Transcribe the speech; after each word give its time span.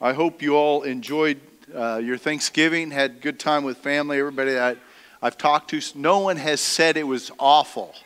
I 0.00 0.12
hope 0.12 0.42
you 0.42 0.54
all 0.54 0.82
enjoyed 0.82 1.40
uh, 1.74 1.96
your 1.96 2.16
Thanksgiving, 2.16 2.92
had 2.92 3.20
good 3.20 3.40
time 3.40 3.64
with 3.64 3.78
family. 3.78 4.20
Everybody 4.20 4.52
that 4.52 4.78
I've 5.20 5.36
talked 5.36 5.70
to, 5.70 5.80
no 5.96 6.20
one 6.20 6.36
has 6.36 6.60
said 6.60 6.96
it 6.96 7.02
was 7.02 7.32
awful. 7.36 7.96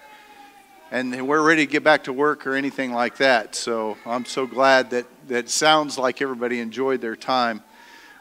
And 0.91 1.29
we're 1.29 1.47
ready 1.47 1.67
to 1.67 1.71
get 1.71 1.85
back 1.85 2.05
to 2.05 2.13
work 2.15 2.47
or 2.47 2.55
anything 2.55 2.93
like 2.95 3.19
that. 3.19 3.55
So 3.55 3.99
I'm 4.07 4.25
so 4.25 4.47
glad 4.47 4.89
that 4.89 5.05
that 5.29 5.51
sounds 5.51 5.99
like 5.99 6.23
everybody 6.23 6.61
enjoyed 6.61 7.03
their 7.03 7.15
time 7.15 7.63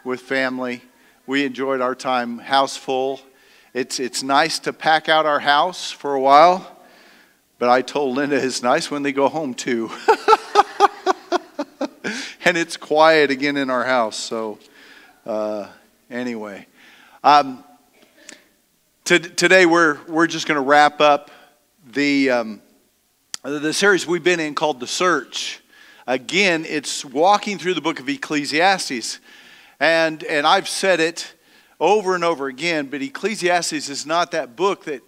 with 0.04 0.20
family. 0.20 0.82
We 1.26 1.46
enjoyed 1.46 1.80
our 1.80 1.96
time 1.96 2.40
house 2.40 2.76
full. 2.76 3.22
It's, 3.74 4.02
it's 4.02 4.22
nice 4.22 4.60
to 4.60 4.74
pack 4.74 5.08
out 5.08 5.26
our 5.26 5.40
house 5.40 5.92
for 5.92 6.14
a 6.14 6.20
while, 6.20 6.78
but 7.58 7.70
I 7.70 7.84
told 7.84 8.18
Linda 8.18 8.36
it's 8.36 8.62
nice 8.62 8.92
when 8.92 9.04
they 9.04 9.14
go 9.14 9.30
home 9.30 9.54
too. 9.54 9.90
and 12.46 12.58
it's 12.58 12.78
quiet 12.78 13.30
again 13.30 13.58
in 13.58 13.70
our 13.70 13.84
house. 13.84 14.18
So, 14.18 14.58
uh, 15.26 15.68
anyway, 16.10 16.66
um, 17.24 17.64
to, 19.06 19.20
today 19.20 19.66
we're, 19.66 20.00
we're 20.08 20.28
just 20.28 20.48
going 20.48 20.56
to 20.56 20.62
wrap 20.62 21.02
up 21.02 21.30
the, 21.86 22.32
um, 22.32 22.62
the 23.44 23.74
series 23.74 24.08
we've 24.08 24.24
been 24.24 24.40
in 24.40 24.56
called 24.56 24.80
The 24.80 24.88
Search. 24.88 25.62
Again, 26.08 26.66
it's 26.68 27.06
walking 27.06 27.60
through 27.60 27.76
the 27.76 27.82
book 27.82 28.00
of 28.00 28.10
Ecclesiastes. 28.10 29.20
And, 29.80 30.24
and 30.24 30.48
I've 30.48 30.68
said 30.68 31.00
it 31.00 31.36
over 31.80 32.16
and 32.16 32.24
over 32.24 32.48
again, 32.48 32.88
but 32.88 33.02
Ecclesiastes 33.02 33.88
is 33.88 34.06
not 34.06 34.32
that 34.32 34.56
book 34.56 34.86
that, 34.86 35.02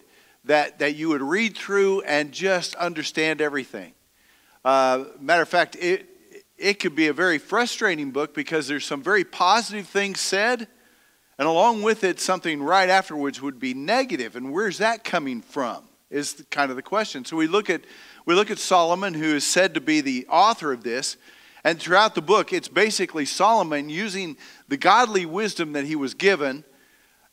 that, 0.46 0.80
that 0.80 0.96
you 0.96 1.10
would 1.10 1.22
read 1.22 1.58
through 1.58 2.02
and 2.02 2.32
just 2.32 2.76
understand 2.76 3.42
everything. 3.42 3.94
Uh, 4.64 5.06
matter 5.20 5.42
of 5.42 5.50
fact, 5.50 5.76
it, 5.80 6.13
it 6.58 6.80
could 6.80 6.96
be 6.96 7.08
a 7.08 7.14
very 7.14 7.38
frustrating 7.38 8.12
book 8.12 8.34
because 8.34 8.68
there's 8.68 8.86
some 8.86 9.02
very 9.02 9.24
positive 9.24 9.88
things 9.88 10.20
said, 10.20 10.68
and 11.38 11.48
along 11.48 11.82
with 11.82 12.04
it, 12.04 12.20
something 12.20 12.62
right 12.62 12.90
afterwards 12.90 13.42
would 13.42 13.60
be 13.60 13.74
negative. 13.74 14.36
And 14.36 14.52
where's 14.52 14.78
that 14.78 15.04
coming 15.04 15.42
from? 15.42 15.84
Is 16.12 16.46
kind 16.52 16.70
of 16.70 16.76
the 16.76 16.84
question. 16.84 17.26
So 17.26 17.36
we 17.36 17.48
look 17.48 17.72
at 17.72 17.82
we 18.26 18.36
look 18.36 18.52
at 18.52 18.60
Solomon, 18.60 19.16
who 19.16 19.36
is 19.36 19.44
said 19.44 19.74
to 19.74 19.82
be 19.82 20.00
the 20.00 20.28
author 20.30 20.72
of 20.72 20.84
this, 20.84 21.18
and 21.64 21.80
throughout 21.80 22.14
the 22.14 22.22
book, 22.22 22.54
it's 22.54 22.68
basically 22.68 23.26
Solomon 23.26 23.90
using 23.90 24.38
the 24.68 24.78
godly 24.78 25.26
wisdom 25.26 25.74
that 25.74 25.86
he 25.86 25.96
was 25.96 26.14
given, 26.14 26.66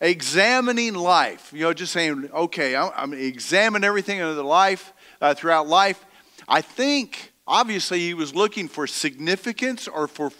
examining 0.01 0.95
life. 0.95 1.53
You 1.53 1.65
know, 1.65 1.75
just 1.75 1.93
saying, 1.93 2.31
okay, 2.33 2.75
I'm, 2.75 2.91
I'm 2.97 3.13
examine 3.13 3.85
everything 3.85 4.19
in 4.19 4.35
the 4.35 4.43
life 4.43 4.93
uh, 5.21 5.35
throughout 5.35 5.69
life. 5.69 6.05
I 6.49 6.63
think 6.63 7.30
Obviously, 7.51 7.99
he 7.99 8.15
was 8.15 8.33
looking 8.33 8.69
for 8.69 8.87
significance 8.87 9.89
or 9.89 10.07
for, 10.07 10.31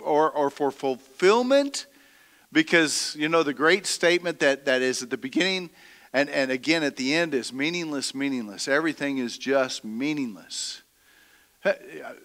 or, 0.00 0.30
or 0.30 0.48
for 0.48 0.70
fulfillment 0.70 1.84
because, 2.52 3.14
you 3.18 3.28
know, 3.28 3.42
the 3.42 3.52
great 3.52 3.84
statement 3.84 4.40
that, 4.40 4.64
that 4.64 4.80
is 4.80 5.02
at 5.02 5.10
the 5.10 5.18
beginning 5.18 5.68
and, 6.14 6.30
and 6.30 6.50
again 6.50 6.82
at 6.82 6.96
the 6.96 7.12
end 7.12 7.34
is 7.34 7.52
meaningless, 7.52 8.14
meaningless. 8.14 8.66
Everything 8.66 9.18
is 9.18 9.36
just 9.36 9.84
meaningless. 9.84 10.80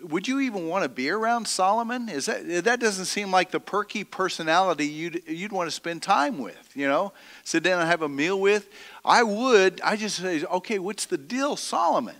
Would 0.04 0.26
you 0.26 0.40
even 0.40 0.68
want 0.68 0.84
to 0.84 0.90
be 0.90 1.10
around 1.10 1.46
Solomon? 1.46 2.08
Is 2.08 2.28
that 2.28 2.66
that 2.66 2.80
doesn't 2.80 3.06
seem 3.06 3.32
like 3.32 3.52
the 3.52 3.60
perky 3.60 4.04
personality 4.04 4.86
you'd 4.86 5.24
you'd 5.28 5.54
want 5.54 5.68
to 5.68 5.72
spend 5.72 6.04
time 6.04 6.40
with? 6.40 6.72
You 6.76 6.90
know, 6.90 7.14
sit 7.46 7.64
down 7.64 7.80
and 7.80 7.90
have 7.90 8.02
a 8.02 8.10
meal 8.10 8.40
with. 8.40 8.70
I 9.04 9.24
would. 9.24 9.80
I 9.82 9.96
just 9.96 10.18
say, 10.18 10.44
okay, 10.44 10.78
what's 10.78 11.06
the 11.06 11.18
deal, 11.18 11.56
Solomon? 11.56 12.18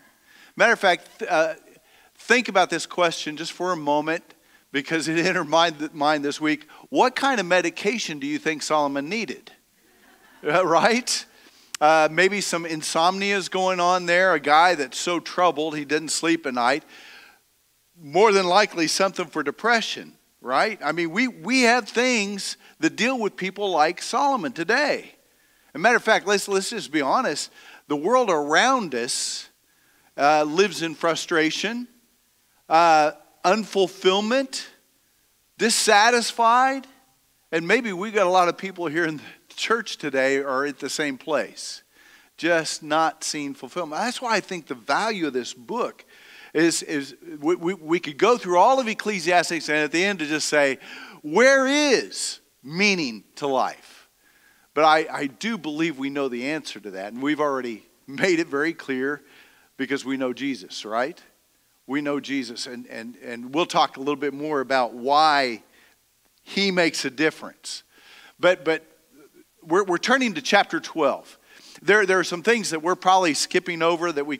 Matter 0.56 0.74
of 0.74 0.80
fact, 0.80 1.24
uh, 1.30 1.56
think 2.30 2.48
about 2.48 2.70
this 2.70 2.86
question 2.86 3.38
just 3.38 3.52
for 3.52 3.72
a 3.72 3.76
moment 3.76 4.36
because 4.72 5.08
it 5.08 5.18
entered 5.26 5.46
my 5.46 5.74
mind 5.94 6.24
this 6.24 6.40
week. 6.40 6.68
What 6.90 7.16
kind 7.16 7.40
of 7.40 7.48
medication 7.48 8.20
do 8.20 8.28
you 8.28 8.38
think 8.38 8.62
Solomon 8.62 9.10
needed? 9.10 9.52
Uh, 10.42 10.66
right? 10.66 11.26
Uh, 11.82 12.08
maybe 12.10 12.40
some 12.40 12.66
insomnia 12.66 13.36
is 13.36 13.50
going 13.50 13.82
on 13.82 14.06
there. 14.06 14.34
A 14.34 14.40
guy 14.40 14.74
that's 14.74 14.98
so 14.98 15.20
troubled 15.20 15.76
he 15.76 15.84
didn't 15.84 16.12
sleep 16.12 16.46
at 16.46 16.54
night. 16.54 16.86
More 18.02 18.32
than 18.32 18.46
likely, 18.46 18.88
something 18.88 19.26
for 19.26 19.44
depression, 19.44 20.14
right? 20.40 20.80
I 20.82 20.94
mean, 20.94 21.12
we, 21.12 21.28
we 21.28 21.64
have 21.64 21.90
things 21.90 22.56
that 22.80 22.96
deal 22.96 23.20
with 23.20 23.36
people 23.36 23.70
like 23.70 24.02
Solomon 24.02 24.54
today. 24.54 25.16
As 25.74 25.76
a 25.76 25.80
matter 25.80 25.98
of 25.98 26.04
fact, 26.04 26.26
let's, 26.26 26.48
let's 26.48 26.70
just 26.70 26.90
be 26.90 27.02
honest. 27.02 27.52
The 27.90 27.98
world 27.98 28.30
around 28.30 28.96
us 28.96 29.50
uh, 30.16 30.44
lives 30.44 30.82
in 30.82 30.96
frustration 30.96 31.90
uh, 32.70 33.12
unfulfillment, 33.44 34.66
dissatisfied, 35.58 36.88
and 37.52 37.68
maybe 37.68 37.92
we 37.92 38.12
got 38.12 38.28
a 38.28 38.30
lot 38.30 38.48
of 38.48 38.58
people 38.58 38.86
here 38.86 39.06
in 39.06 39.18
the 39.18 39.24
church 39.56 39.98
today 39.98 40.38
are 40.38 40.66
at 40.66 40.80
the 40.80 40.90
same 40.90 41.18
place, 41.18 41.82
just 42.38 42.84
not 42.84 43.24
seeing 43.24 43.54
fulfillment. 43.54 44.02
That's 44.02 44.22
why 44.22 44.36
I 44.36 44.40
think 44.40 44.68
the 44.68 44.76
value 44.76 45.28
of 45.28 45.34
this 45.34 45.54
book 45.54 46.06
is, 46.54 46.84
is 46.84 47.16
we, 47.40 47.56
we, 47.56 47.74
we 47.74 48.00
could 48.00 48.18
go 48.18 48.38
through 48.38 48.58
all 48.58 48.80
of 48.80 48.88
Ecclesiastes 48.88 49.68
and 49.68 49.78
at 49.80 49.92
the 49.92 50.04
end 50.04 50.20
to 50.20 50.26
just 50.26 50.48
say, 50.48 50.78
where 51.22 51.68
is 51.68 52.40
meaning 52.64 53.24
to 53.36 53.48
life? 53.48 54.08
But 54.74 54.84
I, 54.86 55.08
I 55.12 55.28
do 55.28 55.58
believe 55.58 55.98
we 55.98 56.10
know 56.10 56.30
the 56.30 56.52
answer 56.52 56.80
to 56.80 56.92
that, 56.92 57.12
and 57.12 57.22
we've 57.22 57.42
already 57.42 57.84
made 58.08 58.40
it 58.40 58.48
very 58.48 58.74
clear 58.74 59.22
because 59.76 60.06
we 60.06 60.18
know 60.18 60.34
Jesus, 60.34 60.86
right? 60.86 61.22
We 61.90 62.02
know 62.02 62.20
Jesus. 62.20 62.68
And, 62.68 62.86
and, 62.86 63.16
and 63.24 63.54
we'll 63.54 63.66
talk 63.66 63.98
a 63.98 64.00
little 64.00 64.16
bit 64.16 64.34
more 64.34 64.62
about 64.62 64.94
why 64.94 65.64
he 66.44 66.70
makes 66.70 67.04
a 67.04 67.10
difference. 67.10 67.82
But, 68.40 68.64
but 68.64 68.86
we're, 69.64 69.84
we're 69.84 69.98
turning 69.98 70.36
to 70.36 70.42
chapter 70.42 70.80
12. 70.80 71.40
There, 71.82 72.06
there 72.06 72.20
are 72.20 72.24
some 72.24 72.44
things 72.44 72.70
that 72.70 72.84
we're 72.84 72.96
probably 72.96 73.34
skipping 73.34 73.82
over 73.82 74.12
that 74.12 74.28
we, 74.28 74.40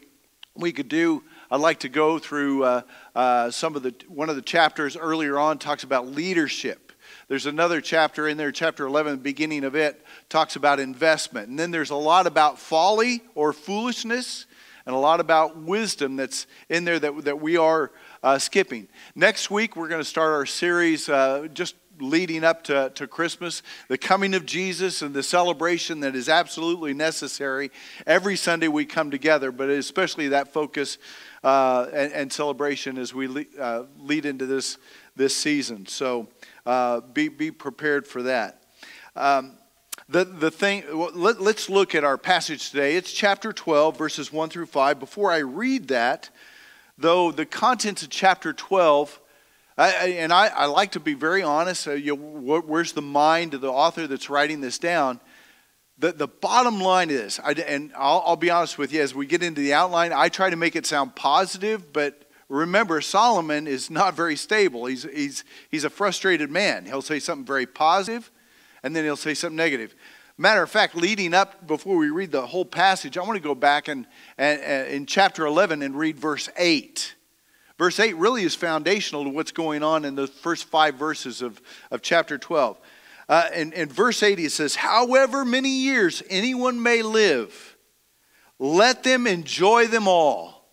we 0.56 0.72
could 0.72 0.90
do. 0.90 1.24
I'd 1.50 1.60
like 1.60 1.80
to 1.80 1.90
go 1.90 2.20
through 2.20 2.66
uh, 2.66 2.82
uh, 3.16 3.50
some 3.50 3.76
of 3.76 3.82
the, 3.82 3.96
one 4.08 4.30
of 4.30 4.36
the 4.36 4.44
chapters 4.44 4.96
earlier 4.96 5.40
on 5.40 5.58
talks 5.58 5.84
about 5.84 6.06
leadership. 6.06 6.92
There's 7.30 7.48
another 7.48 7.82
chapter 7.82 8.28
in 8.28 8.38
there, 8.38 8.52
chapter 8.52 8.86
11, 8.86 9.14
the 9.14 9.18
beginning 9.18 9.64
of 9.64 9.76
it, 9.76 10.06
talks 10.30 10.56
about 10.56 10.80
investment. 10.80 11.50
And 11.50 11.58
then 11.58 11.72
there's 11.72 11.90
a 11.90 11.96
lot 11.96 12.28
about 12.28 12.60
folly 12.60 13.24
or 13.34 13.54
foolishness 13.54 14.46
and 14.90 14.96
a 14.96 15.00
lot 15.00 15.20
about 15.20 15.56
wisdom 15.56 16.16
that's 16.16 16.48
in 16.68 16.84
there 16.84 16.98
that, 16.98 17.24
that 17.26 17.40
we 17.40 17.58
are 17.58 17.92
uh, 18.24 18.40
skipping. 18.40 18.88
Next 19.14 19.52
week, 19.52 19.76
we're 19.76 19.88
going 19.88 20.02
to 20.02 20.04
start 20.04 20.34
our 20.34 20.48
series 20.48 21.08
uh, 21.08 21.48
just 21.54 21.76
leading 22.00 22.44
up 22.44 22.64
to, 22.64 22.92
to 22.96 23.06
Christmas, 23.06 23.62
the 23.88 24.00
coming 24.00 24.34
of 24.34 24.48
Jesus 24.48 25.04
and 25.04 25.14
the 25.14 25.22
celebration 25.22 26.00
that 26.00 26.16
is 26.16 26.28
absolutely 26.28 26.96
necessary. 26.96 27.70
Every 28.08 28.36
Sunday 28.36 28.68
we 28.68 28.84
come 28.84 29.12
together, 29.12 29.52
but 29.52 29.70
especially 29.70 30.30
that 30.30 30.54
focus 30.54 30.98
uh, 31.44 31.86
and, 31.94 32.12
and, 32.12 32.34
celebration 32.34 32.98
as 32.98 33.14
we 33.14 33.28
le- 33.28 33.46
uh, 33.60 33.84
lead 34.00 34.26
into 34.26 34.48
this, 34.48 34.80
this 35.16 35.36
season. 35.36 35.86
So 35.86 36.30
uh, 36.66 37.02
be, 37.02 37.28
be 37.28 37.52
prepared 37.52 38.08
for 38.08 38.24
that. 38.24 38.64
Um, 39.16 39.59
the, 40.10 40.26
the 40.26 40.50
thing, 40.50 40.84
let, 40.92 41.40
us 41.40 41.70
look 41.70 41.94
at 41.94 42.04
our 42.04 42.18
passage 42.18 42.72
today. 42.72 42.96
It's 42.96 43.14
chapter 43.14 43.54
12, 43.54 43.96
verses 43.96 44.34
1 44.34 44.50
through 44.50 44.66
5. 44.66 45.00
Before 45.00 45.32
I 45.32 45.38
read 45.38 45.90
that, 45.90 46.32
though, 46.98 47.32
the 47.32 47.46
contents 47.46 48.02
of 48.02 48.10
chapter 48.10 48.52
12, 48.52 49.20
I, 49.78 49.92
and 50.18 50.34
I, 50.34 50.48
I, 50.48 50.66
like 50.66 50.94
to 50.94 51.00
be 51.00 51.14
very 51.14 51.44
honest, 51.44 51.88
uh, 51.88 51.92
you 51.92 52.16
where's 52.16 52.94
the 52.94 53.04
mind 53.04 53.54
of 53.54 53.62
the 53.62 53.72
author 53.72 54.08
that's 54.08 54.32
writing 54.32 54.62
this 54.62 54.80
down? 54.80 55.20
The, 56.00 56.12
the 56.12 56.28
bottom 56.28 56.82
line 56.82 57.12
is, 57.12 57.40
I, 57.44 57.52
and 57.52 57.92
I'll, 57.96 58.24
I'll 58.26 58.36
be 58.36 58.50
honest 58.50 58.80
with 58.80 58.92
you, 58.92 59.02
as 59.02 59.14
we 59.14 59.28
get 59.28 59.44
into 59.44 59.62
the 59.62 59.74
outline, 59.74 60.12
I 60.12 60.30
try 60.30 60.50
to 60.50 60.56
make 60.56 60.76
it 60.76 60.88
sound 60.88 61.16
positive, 61.16 61.94
but 61.94 62.26
remember, 62.50 63.00
Solomon 63.00 63.68
is 63.68 63.92
not 63.92 64.16
very 64.16 64.36
stable. 64.36 64.88
He's, 64.88 65.04
he's, 65.04 65.44
he's 65.70 65.84
a 65.84 65.90
frustrated 65.90 66.50
man. 66.50 66.86
He'll 66.86 67.04
say 67.04 67.20
something 67.20 67.46
very 67.46 67.68
positive, 67.68 68.32
and 68.84 68.96
then 68.96 69.04
he'll 69.04 69.16
say 69.16 69.34
something 69.34 69.56
negative. 69.56 69.96
Matter 70.38 70.64
of 70.64 70.70
fact, 70.70 70.96
leading 70.96 71.34
up 71.34 71.68
before 71.68 71.98
we 71.98 72.10
read 72.10 72.32
the 72.32 72.46
whole 72.46 72.64
passage, 72.64 73.18
I 73.18 73.24
want 73.24 73.36
to 73.36 73.44
go 73.44 73.56
back 73.56 73.90
and, 73.90 74.08
and, 74.38 74.62
and 74.62 74.88
in 74.88 75.06
chapter 75.06 75.46
11 75.46 75.82
and 75.82 75.98
read 75.98 76.18
verse 76.18 76.50
8. 76.58 77.16
Verse 77.78 78.00
8 78.00 78.16
really 78.16 78.44
is 78.44 78.56
foundational 78.56 79.24
to 79.26 79.30
what's 79.30 79.52
going 79.52 79.84
on 79.84 80.06
in 80.06 80.16
the 80.16 80.28
first 80.28 80.66
five 80.66 80.96
verses 80.96 81.42
of, 81.42 81.62
of 81.92 82.02
chapter 82.02 82.38
12. 82.38 82.80
Uh, 83.28 83.48
in 83.54 83.90
verse 83.90 84.24
8, 84.24 84.40
it 84.40 84.52
says, 84.52 84.76
However 84.76 85.46
many 85.46 85.70
years 85.70 86.24
anyone 86.30 86.82
may 86.82 87.02
live, 87.02 87.78
let 88.58 89.04
them 89.04 89.28
enjoy 89.28 89.88
them 89.88 90.08
all. 90.08 90.66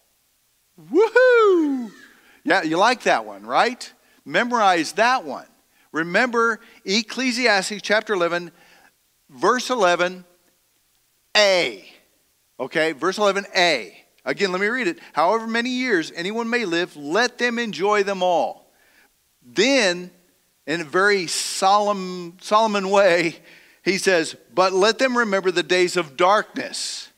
Woohoo! 0.81 1.91
Yeah, 2.44 2.62
you 2.62 2.79
like 2.79 3.03
that 3.03 3.25
one, 3.25 3.44
right? 3.44 3.93
Memorize 4.25 4.93
that 4.93 5.25
one. 5.25 5.47
Remember 5.96 6.60
Ecclesiastes 6.84 7.81
chapter 7.81 8.12
11, 8.12 8.52
verse 9.31 9.70
11, 9.70 10.26
A. 11.34 11.88
Okay, 12.60 12.93
verse 12.93 13.16
11a. 13.16 13.94
Again, 14.26 14.52
let 14.52 14.60
me 14.60 14.66
read 14.66 14.88
it. 14.88 14.98
However 15.14 15.46
many 15.46 15.70
years 15.70 16.12
anyone 16.14 16.50
may 16.50 16.66
live, 16.66 16.94
let 16.96 17.38
them 17.38 17.58
enjoy 17.58 18.02
them 18.02 18.22
all. 18.22 18.70
Then 19.43 20.10
in 20.66 20.82
a 20.82 20.84
very 20.84 21.28
solemn, 21.28 22.37
Solomon 22.43 22.90
way, 22.90 23.37
he 23.82 23.96
says, 23.96 24.37
But 24.52 24.75
let 24.75 24.98
them 24.98 25.16
remember 25.16 25.50
the 25.50 25.62
days 25.62 25.96
of 25.96 26.14
darkness, 26.14 27.08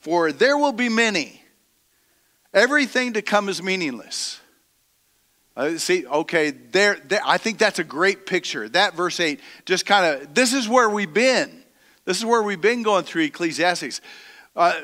for 0.00 0.32
there 0.32 0.58
will 0.58 0.72
be 0.72 0.88
many. 0.88 1.40
Everything 2.52 3.12
to 3.12 3.22
come 3.22 3.48
is 3.48 3.62
meaningless. 3.62 4.40
Uh, 5.58 5.76
see, 5.76 6.06
okay, 6.06 6.52
there, 6.52 7.00
there, 7.08 7.20
I 7.26 7.36
think 7.36 7.58
that's 7.58 7.80
a 7.80 7.84
great 7.84 8.26
picture. 8.26 8.68
That 8.68 8.94
verse 8.94 9.18
8 9.18 9.40
just 9.66 9.86
kind 9.86 10.22
of, 10.22 10.32
this 10.32 10.54
is 10.54 10.68
where 10.68 10.88
we've 10.88 11.12
been. 11.12 11.64
This 12.04 12.16
is 12.16 12.24
where 12.24 12.44
we've 12.44 12.60
been 12.60 12.84
going 12.84 13.02
through 13.02 13.24
Ecclesiastes. 13.24 14.00
Uh, 14.54 14.74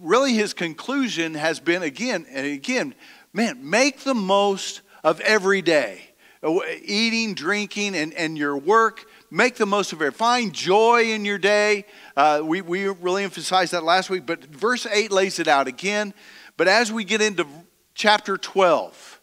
really, 0.00 0.34
his 0.34 0.52
conclusion 0.52 1.34
has 1.34 1.60
been 1.60 1.84
again 1.84 2.26
and 2.28 2.48
again, 2.48 2.96
man, 3.32 3.70
make 3.70 4.00
the 4.00 4.12
most 4.12 4.82
of 5.04 5.20
every 5.20 5.62
day. 5.62 6.02
Uh, 6.42 6.58
eating, 6.82 7.34
drinking, 7.34 7.94
and, 7.94 8.12
and 8.14 8.36
your 8.36 8.56
work. 8.56 9.06
Make 9.30 9.54
the 9.54 9.66
most 9.66 9.92
of 9.92 10.02
it. 10.02 10.14
Find 10.14 10.52
joy 10.52 11.12
in 11.12 11.24
your 11.24 11.38
day. 11.38 11.86
Uh, 12.16 12.42
we, 12.42 12.60
we 12.60 12.88
really 12.88 13.22
emphasized 13.22 13.70
that 13.70 13.84
last 13.84 14.10
week, 14.10 14.26
but 14.26 14.44
verse 14.46 14.84
8 14.84 15.12
lays 15.12 15.38
it 15.38 15.46
out 15.46 15.68
again. 15.68 16.12
But 16.56 16.66
as 16.66 16.90
we 16.90 17.04
get 17.04 17.22
into 17.22 17.46
chapter 17.94 18.36
12, 18.36 19.13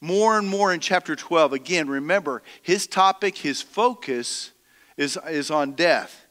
more 0.00 0.38
and 0.38 0.48
more 0.48 0.72
in 0.72 0.80
chapter 0.80 1.16
12, 1.16 1.52
again, 1.52 1.88
remember, 1.88 2.42
his 2.62 2.86
topic, 2.86 3.38
his 3.38 3.62
focus 3.62 4.52
is, 4.96 5.18
is 5.28 5.50
on 5.50 5.72
death. 5.72 6.26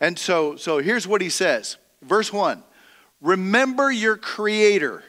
And 0.00 0.18
so, 0.18 0.56
so 0.56 0.78
here's 0.78 1.08
what 1.08 1.20
he 1.20 1.30
says. 1.30 1.76
Verse 2.02 2.32
1 2.32 2.62
Remember 3.20 3.90
your 3.90 4.16
Creator 4.16 5.02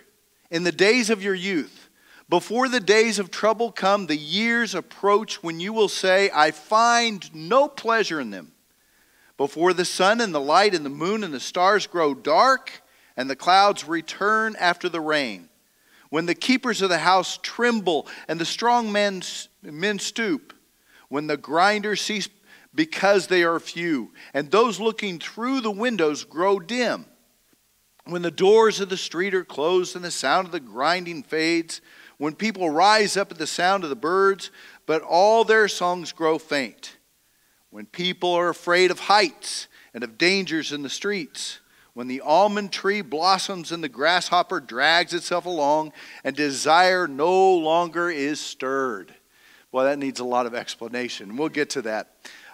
in 0.50 0.64
the 0.64 0.72
days 0.72 1.10
of 1.10 1.22
your 1.22 1.36
youth 1.36 1.88
before 2.30 2.68
the 2.68 2.82
days 2.82 3.20
of 3.20 3.32
trouble 3.32 3.72
come, 3.72 4.08
the 4.08 4.18
years 4.18 4.76
approach 4.76 5.42
when 5.42 5.62
you 5.62 5.72
will 5.72 5.88
say, 5.88 6.30
I 6.34 6.52
find 6.52 7.34
no 7.34 7.70
pleasure 7.70 8.20
in 8.20 8.32
them. 8.32 8.52
Before 9.38 9.72
the 9.72 9.86
sun 9.86 10.20
and 10.20 10.34
the 10.34 10.42
light 10.42 10.76
and 10.76 10.86
the 10.86 10.90
moon 10.90 11.24
and 11.24 11.34
the 11.34 11.40
stars 11.40 11.88
grow 11.88 12.14
dark, 12.14 12.82
and 13.16 13.30
the 13.30 13.36
clouds 13.36 13.88
return 13.88 14.56
after 14.60 14.90
the 14.90 15.00
rain. 15.00 15.47
When 16.10 16.26
the 16.26 16.36
keepers 16.36 16.82
of 16.82 16.90
the 16.90 17.00
house 17.00 17.38
tremble 17.42 18.08
and 18.28 18.40
the 18.40 18.46
strong 18.46 18.92
men, 18.92 19.22
men 19.62 20.00
stoop. 20.00 20.54
When 21.10 21.28
the 21.28 21.38
grinders 21.38 22.02
cease 22.02 22.30
because 22.74 23.28
they 23.28 23.44
are 23.44 23.60
few, 23.60 24.12
and 24.34 24.52
those 24.52 24.80
looking 24.80 25.20
through 25.20 25.62
the 25.62 25.72
windows 25.72 26.24
grow 26.24 26.60
dim. 26.60 27.06
When 28.06 28.22
the 28.22 28.32
doors 28.32 28.80
of 28.80 28.90
the 28.90 28.98
street 28.98 29.34
are 29.34 29.44
closed 29.44 29.96
and 29.96 30.06
the 30.06 30.12
sound 30.12 30.46
of 30.46 30.52
the 30.52 30.60
grinding 30.60 31.24
fades 31.24 31.82
when 32.18 32.36
people 32.36 32.70
rise 32.70 33.18
up 33.18 33.32
at 33.32 33.38
the 33.38 33.48
sound 33.48 33.84
of 33.84 33.90
the 33.90 33.96
birds, 33.96 34.50
but 34.86 35.02
all 35.02 35.44
their 35.44 35.68
songs 35.68 36.12
grow 36.12 36.38
faint. 36.38 36.98
When 37.70 37.86
people 37.86 38.34
are 38.34 38.50
afraid 38.50 38.92
of 38.92 39.02
heights 39.02 39.68
and 39.94 40.04
of 40.04 40.18
dangers 40.18 40.72
in 40.72 40.84
the 40.84 40.90
streets. 40.90 41.60
When 41.98 42.08
the 42.08 42.22
almond 42.22 42.72
tree 42.72 43.02
blossoms 43.02 43.72
and 43.72 43.84
the 43.84 43.90
grasshopper 43.90 44.60
drags 44.60 45.16
itself 45.16 45.48
along, 45.48 45.94
and 46.24 46.36
desire 46.36 47.08
no 47.08 47.56
longer 47.56 48.12
is 48.12 48.40
stirred. 48.40 49.16
Well, 49.72 49.86
that 49.86 49.98
needs 49.98 50.20
a 50.20 50.24
lot 50.24 50.46
of 50.46 50.54
explanation. 50.54 51.38
We'll 51.38 51.50
get 51.50 51.72
to 51.72 51.82
that. 51.82 52.12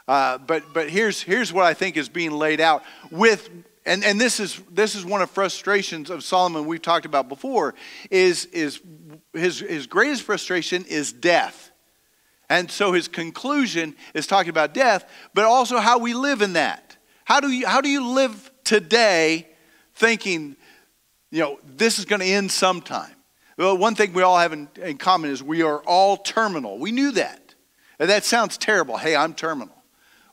Uh, 0.07 0.37
but 0.37 0.73
but 0.73 0.89
here's, 0.89 1.21
here's 1.21 1.51
what 1.51 1.65
I 1.65 1.73
think 1.73 1.97
is 1.97 2.07
being 2.07 2.31
laid 2.31 2.61
out 2.61 2.85
with 3.11 3.49
and, 3.85 4.05
and 4.05 4.17
this 4.19 4.39
is 4.39 4.61
this 4.71 4.95
is 4.95 5.03
one 5.03 5.21
of 5.21 5.29
frustrations 5.29 6.09
of 6.09 6.23
Solomon 6.23 6.65
we've 6.65 6.81
talked 6.81 7.05
about 7.05 7.27
before 7.27 7.75
is 8.09 8.45
is 8.45 8.79
his, 9.33 9.59
his 9.59 9.87
greatest 9.87 10.23
frustration 10.23 10.85
is 10.85 11.11
death. 11.11 11.69
And 12.49 12.71
so 12.71 12.93
his 12.93 13.09
conclusion 13.09 13.97
is 14.13 14.25
talking 14.25 14.51
about 14.51 14.73
death, 14.73 15.03
but 15.33 15.43
also 15.43 15.79
how 15.79 15.99
we 15.99 16.13
live 16.13 16.41
in 16.41 16.53
that. 16.53 16.95
How 17.25 17.41
do 17.41 17.49
you, 17.49 17.67
how 17.67 17.81
do 17.81 17.89
you 17.89 18.07
live 18.07 18.51
today 18.63 19.47
thinking, 19.95 20.55
you 21.31 21.41
know, 21.41 21.59
this 21.63 21.99
is 21.99 22.05
going 22.05 22.21
to 22.21 22.27
end 22.27 22.51
sometime? 22.51 23.13
Well, 23.57 23.77
one 23.77 23.95
thing 23.95 24.13
we 24.13 24.23
all 24.23 24.37
have 24.37 24.53
in, 24.53 24.67
in 24.81 24.97
common 24.97 25.29
is 25.29 25.43
we 25.43 25.61
are 25.61 25.79
all 25.79 26.17
terminal. 26.17 26.79
We 26.79 26.91
knew 26.91 27.11
that. 27.11 27.55
And 27.99 28.09
that 28.09 28.23
sounds 28.23 28.57
terrible. 28.57 28.97
Hey, 28.97 29.15
I'm 29.15 29.33
terminal. 29.33 29.75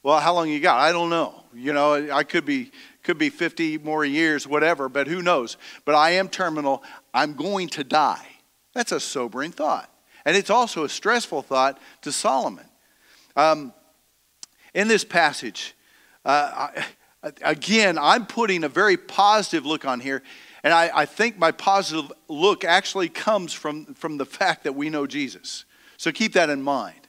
Well, 0.02 0.18
how 0.20 0.34
long 0.34 0.48
you 0.48 0.60
got? 0.60 0.78
I 0.78 0.92
don't 0.92 1.10
know. 1.10 1.44
You 1.54 1.72
know, 1.72 2.10
I 2.10 2.24
could 2.24 2.44
be 2.44 2.70
could 3.02 3.18
be 3.18 3.30
50 3.30 3.78
more 3.78 4.04
years, 4.04 4.46
whatever, 4.46 4.88
but 4.88 5.06
who 5.06 5.22
knows? 5.22 5.56
But 5.84 5.94
I 5.94 6.12
am 6.12 6.28
terminal. 6.28 6.82
I'm 7.14 7.34
going 7.34 7.68
to 7.70 7.84
die. 7.84 8.26
That's 8.74 8.92
a 8.92 9.00
sobering 9.00 9.52
thought. 9.52 9.90
And 10.24 10.36
it's 10.36 10.50
also 10.50 10.84
a 10.84 10.88
stressful 10.88 11.42
thought 11.42 11.80
to 12.02 12.12
Solomon. 12.12 12.66
Um, 13.36 13.72
in 14.74 14.86
this 14.86 15.02
passage, 15.02 15.74
uh, 16.24 16.68
I, 16.76 16.84
again, 17.22 17.98
I'm 17.98 18.26
putting 18.26 18.64
a 18.64 18.68
very 18.68 18.96
positive 18.96 19.66
look 19.66 19.84
on 19.84 20.00
here. 20.00 20.22
And 20.62 20.74
I, 20.74 20.90
I, 20.94 21.06
think 21.06 21.38
my 21.38 21.52
positive 21.52 22.12
look 22.28 22.64
actually 22.64 23.08
comes 23.08 23.52
from, 23.52 23.94
from 23.94 24.18
the 24.18 24.26
fact 24.26 24.64
that 24.64 24.74
we 24.74 24.90
know 24.90 25.06
Jesus. 25.06 25.64
So 25.96 26.12
keep 26.12 26.34
that 26.34 26.50
in 26.50 26.62
mind. 26.62 27.08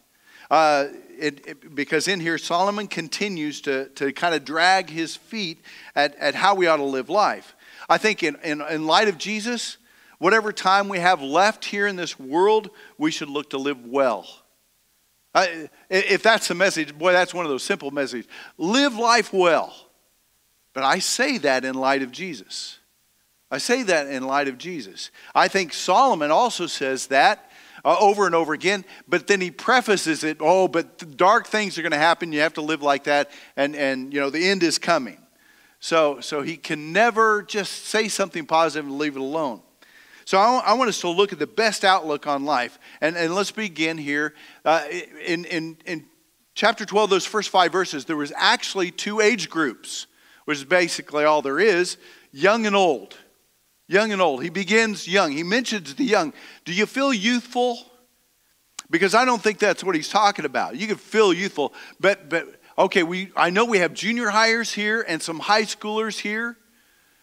Uh, 0.49 0.87
it, 1.17 1.47
it, 1.47 1.75
because 1.75 2.07
in 2.07 2.19
here, 2.19 2.37
Solomon 2.37 2.87
continues 2.87 3.61
to, 3.61 3.89
to 3.89 4.11
kind 4.13 4.33
of 4.33 4.43
drag 4.43 4.89
his 4.89 5.15
feet 5.15 5.61
at, 5.95 6.15
at 6.15 6.35
how 6.35 6.55
we 6.55 6.67
ought 6.67 6.77
to 6.77 6.83
live 6.83 7.09
life. 7.09 7.55
I 7.89 7.97
think 7.97 8.23
in, 8.23 8.37
in, 8.43 8.61
in 8.61 8.85
light 8.85 9.07
of 9.07 9.17
Jesus, 9.17 9.77
whatever 10.17 10.51
time 10.51 10.87
we 10.87 10.99
have 10.99 11.21
left 11.21 11.65
here 11.65 11.87
in 11.87 11.95
this 11.95 12.19
world, 12.19 12.69
we 12.97 13.11
should 13.11 13.29
look 13.29 13.49
to 13.51 13.57
live 13.57 13.85
well. 13.85 14.27
if 15.89 16.23
that's 16.23 16.47
the 16.47 16.55
message, 16.55 16.97
boy, 16.97 17.11
that's 17.11 17.33
one 17.33 17.45
of 17.45 17.51
those 17.51 17.63
simple 17.63 17.91
messages. 17.91 18.27
Live 18.57 18.95
life 18.95 19.33
well. 19.33 19.73
But 20.73 20.83
I 20.83 20.99
say 20.99 21.37
that 21.39 21.65
in 21.65 21.75
light 21.75 22.01
of 22.01 22.11
Jesus. 22.11 22.79
I 23.49 23.57
say 23.57 23.83
that 23.83 24.07
in 24.07 24.23
light 24.23 24.47
of 24.47 24.57
Jesus. 24.57 25.11
I 25.35 25.47
think 25.47 25.73
Solomon 25.73 26.31
also 26.31 26.67
says 26.67 27.07
that 27.07 27.51
uh, 27.83 27.97
over 27.99 28.25
and 28.25 28.35
over 28.35 28.53
again, 28.53 28.85
but 29.07 29.27
then 29.27 29.41
he 29.41 29.51
prefaces 29.51 30.23
it, 30.23 30.37
oh, 30.39 30.67
but 30.67 31.17
dark 31.17 31.47
things 31.47 31.77
are 31.77 31.81
going 31.81 31.91
to 31.91 31.97
happen. 31.97 32.31
You 32.31 32.41
have 32.41 32.53
to 32.53 32.61
live 32.61 32.81
like 32.81 33.05
that, 33.05 33.31
and, 33.55 33.75
and 33.75 34.13
you 34.13 34.19
know, 34.19 34.29
the 34.29 34.47
end 34.47 34.63
is 34.63 34.77
coming. 34.77 35.17
So, 35.79 36.19
so 36.19 36.43
he 36.43 36.57
can 36.57 36.93
never 36.93 37.41
just 37.41 37.85
say 37.85 38.07
something 38.07 38.45
positive 38.45 38.85
and 38.85 38.97
leave 38.97 39.15
it 39.15 39.21
alone. 39.21 39.61
So 40.25 40.37
I, 40.37 40.73
want 40.73 40.89
us 40.89 41.01
to 41.01 41.09
look 41.09 41.33
at 41.33 41.39
the 41.39 41.47
best 41.47 41.83
outlook 41.83 42.27
on 42.27 42.45
life. 42.45 42.77
And, 43.01 43.17
and 43.17 43.33
let's 43.33 43.51
begin 43.51 43.97
here. 43.97 44.35
Uh, 44.63 44.83
in, 45.25 45.45
in, 45.45 45.77
in 45.85 46.05
chapter 46.53 46.85
12, 46.85 47.09
those 47.09 47.25
first 47.25 47.49
five 47.49 47.71
verses, 47.71 48.05
there 48.05 48.15
was 48.15 48.31
actually 48.35 48.91
two 48.91 49.19
age 49.19 49.49
groups, 49.49 50.05
which 50.45 50.57
is 50.57 50.65
basically 50.65 51.23
all 51.23 51.41
there 51.41 51.59
is 51.59 51.97
young 52.31 52.65
and 52.65 52.75
old. 52.75 53.17
Young 53.87 54.11
and 54.11 54.21
old. 54.21 54.41
He 54.43 54.49
begins 54.49 55.07
young. 55.07 55.31
He 55.31 55.43
mentions 55.43 55.95
the 55.95 56.05
young. 56.05 56.33
Do 56.65 56.73
you 56.73 56.85
feel 56.85 57.13
youthful? 57.13 57.77
Because 58.89 59.13
I 59.13 59.25
don't 59.25 59.41
think 59.41 59.59
that's 59.59 59.83
what 59.83 59.95
he's 59.95 60.09
talking 60.09 60.45
about. 60.45 60.75
You 60.75 60.87
can 60.87 60.97
feel 60.97 61.33
youthful, 61.33 61.73
but, 61.99 62.29
but 62.29 62.61
okay, 62.77 63.03
we, 63.03 63.31
I 63.35 63.49
know 63.49 63.65
we 63.65 63.79
have 63.79 63.93
junior 63.93 64.27
highers 64.27 64.73
here 64.73 65.03
and 65.07 65.21
some 65.21 65.39
high 65.39 65.63
schoolers 65.63 66.19
here. 66.19 66.57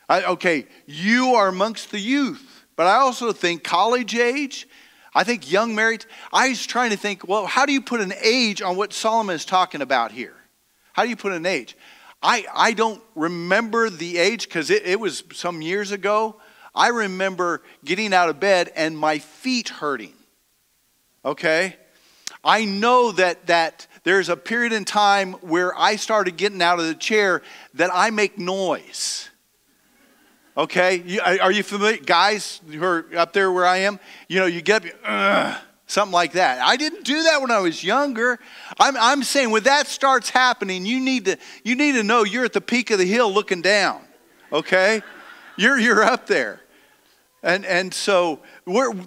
I, 0.08 0.24
okay, 0.24 0.66
you 0.86 1.34
are 1.34 1.48
amongst 1.48 1.90
the 1.90 1.98
youth. 1.98 2.66
But 2.76 2.86
I 2.86 2.98
also 2.98 3.32
think 3.32 3.64
college 3.64 4.14
age, 4.14 4.68
I 5.14 5.24
think 5.24 5.50
young 5.50 5.74
married. 5.74 6.06
I 6.32 6.50
was 6.50 6.64
trying 6.64 6.90
to 6.90 6.96
think, 6.96 7.26
well, 7.26 7.46
how 7.46 7.66
do 7.66 7.72
you 7.72 7.80
put 7.80 8.00
an 8.00 8.14
age 8.22 8.62
on 8.62 8.76
what 8.76 8.92
Solomon 8.92 9.34
is 9.34 9.44
talking 9.44 9.82
about 9.82 10.12
here? 10.12 10.36
How 10.92 11.02
do 11.02 11.08
you 11.08 11.16
put 11.16 11.32
an 11.32 11.44
age? 11.44 11.76
I, 12.22 12.46
I 12.54 12.72
don't 12.72 13.02
remember 13.14 13.90
the 13.90 14.18
age 14.18 14.48
because 14.48 14.70
it, 14.70 14.84
it 14.84 14.98
was 14.98 15.22
some 15.32 15.62
years 15.62 15.92
ago. 15.92 16.36
I 16.74 16.88
remember 16.88 17.62
getting 17.84 18.12
out 18.12 18.28
of 18.28 18.40
bed 18.40 18.72
and 18.74 18.96
my 18.96 19.18
feet 19.18 19.68
hurting. 19.68 20.14
Okay? 21.24 21.76
I 22.44 22.64
know 22.64 23.12
that, 23.12 23.46
that 23.46 23.86
there's 24.04 24.28
a 24.28 24.36
period 24.36 24.72
in 24.72 24.84
time 24.84 25.34
where 25.34 25.76
I 25.78 25.96
started 25.96 26.36
getting 26.36 26.62
out 26.62 26.78
of 26.78 26.86
the 26.86 26.94
chair 26.94 27.42
that 27.74 27.90
I 27.92 28.10
make 28.10 28.38
noise. 28.38 29.28
Okay, 30.56 31.20
are 31.20 31.52
you 31.52 31.62
familiar, 31.62 31.98
guys 31.98 32.60
who 32.68 32.82
are 32.82 33.06
up 33.16 33.32
there 33.32 33.52
where 33.52 33.64
I 33.64 33.76
am? 33.78 34.00
You 34.26 34.40
know, 34.40 34.46
you 34.46 34.60
get 34.60 34.92
up, 35.04 35.56
something 35.88 36.12
like 36.12 36.32
that. 36.32 36.60
I 36.60 36.76
didn't 36.76 37.04
do 37.04 37.24
that 37.24 37.40
when 37.40 37.50
I 37.50 37.58
was 37.58 37.82
younger. 37.82 38.38
I'm, 38.78 38.96
I'm 38.96 39.24
saying 39.24 39.50
when 39.50 39.64
that 39.64 39.88
starts 39.88 40.30
happening, 40.30 40.86
you 40.86 41.00
need 41.00 41.24
to 41.24 41.36
you 41.64 41.74
need 41.74 41.92
to 41.92 42.04
know 42.04 42.22
you're 42.22 42.44
at 42.44 42.52
the 42.52 42.60
peak 42.60 42.92
of 42.92 42.98
the 42.98 43.06
hill 43.06 43.32
looking 43.32 43.62
down. 43.62 44.02
Okay, 44.52 45.02
you're 45.56 45.78
you're 45.78 46.04
up 46.04 46.28
there. 46.28 46.60
And, 47.42 47.64
and 47.64 47.94
so 47.94 48.40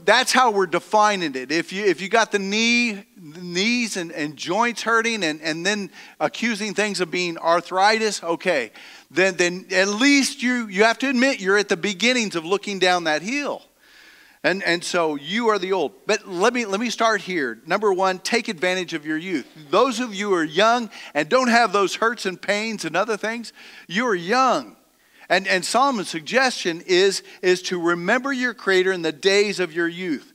that's 0.05 0.31
how 0.31 0.51
we're 0.51 0.65
defining 0.65 1.35
it. 1.35 1.51
If 1.51 1.73
you, 1.73 1.83
if 1.83 1.99
you 1.99 2.07
got 2.07 2.31
the 2.31 2.39
knee, 2.39 3.03
knees 3.17 3.97
and, 3.97 4.11
and 4.13 4.37
joints 4.37 4.83
hurting 4.83 5.23
and, 5.23 5.41
and 5.41 5.65
then 5.65 5.91
accusing 6.17 6.73
things 6.73 7.01
of 7.01 7.11
being 7.11 7.37
arthritis, 7.37 8.23
okay, 8.23 8.71
then, 9.09 9.35
then 9.35 9.65
at 9.71 9.89
least 9.89 10.41
you, 10.41 10.67
you 10.67 10.85
have 10.85 10.97
to 10.99 11.09
admit 11.09 11.41
you're 11.41 11.57
at 11.57 11.67
the 11.67 11.75
beginnings 11.75 12.35
of 12.37 12.45
looking 12.45 12.79
down 12.79 13.03
that 13.03 13.21
hill. 13.21 13.63
And, 14.43 14.63
and 14.63 14.83
so 14.83 15.15
you 15.15 15.49
are 15.49 15.59
the 15.59 15.71
old. 15.71 15.91
But 16.07 16.27
let 16.27 16.53
me, 16.53 16.65
let 16.65 16.79
me 16.79 16.89
start 16.89 17.21
here. 17.21 17.59
Number 17.67 17.93
one, 17.93 18.17
take 18.19 18.47
advantage 18.47 18.93
of 18.93 19.05
your 19.05 19.17
youth. 19.17 19.47
Those 19.69 19.99
of 19.99 20.15
you 20.15 20.29
who 20.29 20.33
are 20.33 20.43
young 20.43 20.89
and 21.13 21.29
don't 21.29 21.49
have 21.49 21.71
those 21.71 21.95
hurts 21.95 22.25
and 22.25 22.41
pains 22.41 22.83
and 22.83 22.95
other 22.95 23.17
things, 23.17 23.53
you 23.87 24.07
are 24.07 24.15
young. 24.15 24.75
And, 25.29 25.47
and 25.47 25.63
Solomon's 25.63 26.09
suggestion 26.09 26.81
is, 26.87 27.21
is 27.43 27.61
to 27.63 27.79
remember 27.79 28.33
your 28.33 28.55
Creator 28.55 28.91
in 28.91 29.03
the 29.03 29.11
days 29.11 29.59
of 29.59 29.73
your 29.73 29.87
youth. 29.87 30.33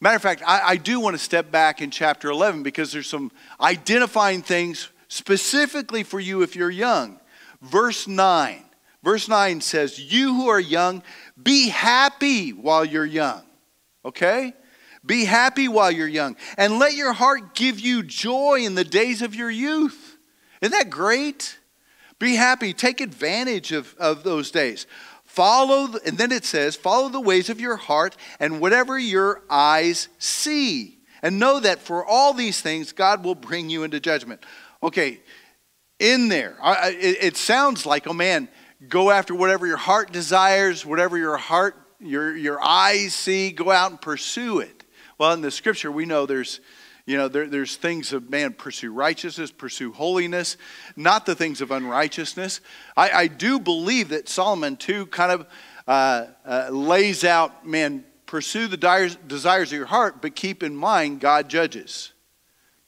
Matter 0.00 0.16
of 0.16 0.22
fact, 0.22 0.42
I, 0.44 0.60
I 0.70 0.76
do 0.76 0.98
want 0.98 1.14
to 1.14 1.22
step 1.22 1.50
back 1.50 1.80
in 1.80 1.90
chapter 1.90 2.28
11 2.28 2.64
because 2.64 2.92
there's 2.92 3.08
some 3.08 3.30
identifying 3.60 4.42
things 4.42 4.90
specifically 5.08 6.02
for 6.02 6.18
you 6.18 6.42
if 6.42 6.56
you're 6.56 6.70
young. 6.70 7.20
Verse 7.62 8.08
9. 8.08 8.64
Verse 9.04 9.28
9 9.28 9.60
says, 9.60 9.98
You 10.12 10.34
who 10.34 10.48
are 10.48 10.58
young, 10.58 11.02
be 11.40 11.68
happy 11.68 12.50
while 12.50 12.84
you're 12.84 13.04
young. 13.04 13.42
Okay? 14.02 14.54
Be 15.04 15.26
happy 15.26 15.68
while 15.68 15.90
you're 15.90 16.08
young. 16.08 16.36
And 16.56 16.78
let 16.78 16.94
your 16.94 17.12
heart 17.12 17.54
give 17.54 17.78
you 17.78 18.02
joy 18.02 18.60
in 18.62 18.74
the 18.74 18.84
days 18.84 19.20
of 19.20 19.34
your 19.34 19.50
youth. 19.50 20.16
Isn't 20.62 20.72
that 20.72 20.88
great? 20.88 21.58
Be 22.18 22.36
happy. 22.36 22.72
Take 22.72 23.02
advantage 23.02 23.72
of, 23.72 23.94
of 23.98 24.22
those 24.22 24.50
days. 24.50 24.86
Follow, 25.24 25.98
and 26.06 26.16
then 26.16 26.32
it 26.32 26.46
says, 26.46 26.74
follow 26.74 27.10
the 27.10 27.20
ways 27.20 27.50
of 27.50 27.60
your 27.60 27.76
heart 27.76 28.16
and 28.40 28.60
whatever 28.60 28.98
your 28.98 29.42
eyes 29.50 30.08
see. 30.18 30.98
And 31.22 31.38
know 31.38 31.60
that 31.60 31.80
for 31.80 32.06
all 32.06 32.32
these 32.32 32.62
things, 32.62 32.92
God 32.92 33.22
will 33.22 33.34
bring 33.34 33.68
you 33.68 33.82
into 33.82 34.00
judgment. 34.00 34.44
Okay, 34.82 35.20
in 35.98 36.28
there, 36.28 36.56
it, 36.62 37.18
it 37.20 37.36
sounds 37.36 37.84
like, 37.84 38.06
oh 38.06 38.12
man, 38.12 38.48
go 38.88 39.10
after 39.10 39.34
whatever 39.34 39.66
your 39.66 39.76
heart 39.76 40.12
desires, 40.12 40.84
whatever 40.84 41.16
your 41.18 41.36
heart, 41.36 41.76
your, 42.00 42.36
your 42.36 42.62
eyes 42.62 43.14
see, 43.14 43.50
go 43.50 43.70
out 43.70 43.90
and 43.90 44.00
pursue 44.00 44.60
it. 44.60 44.84
Well, 45.18 45.32
in 45.32 45.40
the 45.40 45.50
scripture, 45.50 45.90
we 45.92 46.06
know 46.06 46.26
there's, 46.26 46.60
you 47.06 47.16
know, 47.16 47.28
there, 47.28 47.46
there's 47.46 47.76
things 47.76 48.12
of 48.12 48.30
man, 48.30 48.52
pursue 48.52 48.92
righteousness, 48.92 49.50
pursue 49.50 49.92
holiness, 49.92 50.56
not 50.96 51.26
the 51.26 51.34
things 51.34 51.60
of 51.60 51.70
unrighteousness. 51.70 52.60
I, 52.96 53.10
I 53.10 53.26
do 53.26 53.58
believe 53.60 54.08
that 54.10 54.28
Solomon, 54.28 54.76
too, 54.76 55.06
kind 55.06 55.32
of 55.32 55.46
uh, 55.86 56.26
uh, 56.44 56.68
lays 56.70 57.24
out, 57.24 57.66
man, 57.66 58.04
pursue 58.26 58.66
the 58.66 58.76
desires, 58.76 59.16
desires 59.26 59.72
of 59.72 59.78
your 59.78 59.86
heart, 59.86 60.20
but 60.20 60.34
keep 60.34 60.62
in 60.62 60.74
mind 60.74 61.20
God 61.20 61.48
judges. 61.48 62.12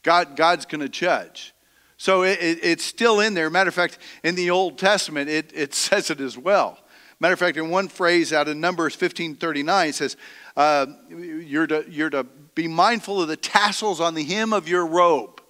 God, 0.02 0.36
God's 0.36 0.66
going 0.66 0.80
to 0.80 0.88
judge. 0.88 1.52
So 1.98 2.22
it, 2.22 2.38
it, 2.40 2.58
it's 2.62 2.84
still 2.84 3.20
in 3.20 3.34
there. 3.34 3.48
Matter 3.48 3.68
of 3.68 3.74
fact, 3.74 3.98
in 4.22 4.34
the 4.34 4.50
Old 4.50 4.78
Testament, 4.78 5.30
it, 5.30 5.52
it 5.54 5.74
says 5.74 6.10
it 6.10 6.20
as 6.20 6.36
well. 6.36 6.78
Matter 7.18 7.32
of 7.32 7.38
fact, 7.38 7.56
in 7.56 7.70
one 7.70 7.88
phrase 7.88 8.32
out 8.32 8.46
of 8.46 8.56
Numbers 8.56 8.92
1539, 8.92 9.88
it 9.88 9.94
says, 9.94 10.16
uh, 10.54 10.86
you're, 11.08 11.66
to, 11.66 11.84
you're 11.88 12.10
to 12.10 12.24
be 12.54 12.68
mindful 12.68 13.22
of 13.22 13.28
the 13.28 13.36
tassels 13.36 14.00
on 14.00 14.14
the 14.14 14.24
hem 14.24 14.52
of 14.52 14.68
your 14.68 14.86
robe. 14.86 15.40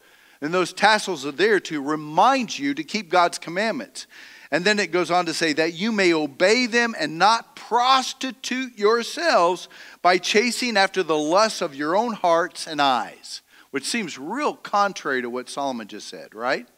And 0.41 0.55
those 0.55 0.73
tassels 0.73 1.27
are 1.27 1.33
there 1.33 1.59
to 1.61 1.83
remind 1.83 2.57
you 2.57 2.75
to 2.75 2.85
keep 2.85 3.09
God's 3.09 3.39
commandments. 3.39 4.07
And 4.53 4.65
then 4.65 4.79
it 4.79 4.93
goes 4.93 5.11
on 5.11 5.27
to 5.27 5.35
say 5.35 5.53
that 5.55 5.75
you 5.75 5.91
may 5.91 6.13
obey 6.13 6.67
them 6.67 6.95
and 6.97 7.19
not 7.19 7.57
prostitute 7.57 8.79
yourselves 8.79 9.69
by 10.03 10.19
chasing 10.19 10.77
after 10.77 11.03
the 11.03 11.19
lusts 11.19 11.63
of 11.63 11.75
your 11.75 11.97
own 11.97 12.13
hearts 12.13 12.69
and 12.69 12.81
eyes 12.81 13.43
which 13.71 13.85
seems 13.85 14.19
real 14.19 14.55
contrary 14.55 15.23
to 15.23 15.31
what 15.31 15.49
Solomon 15.49 15.89
just 15.89 16.09
said, 16.09 16.35
right? 16.35 16.69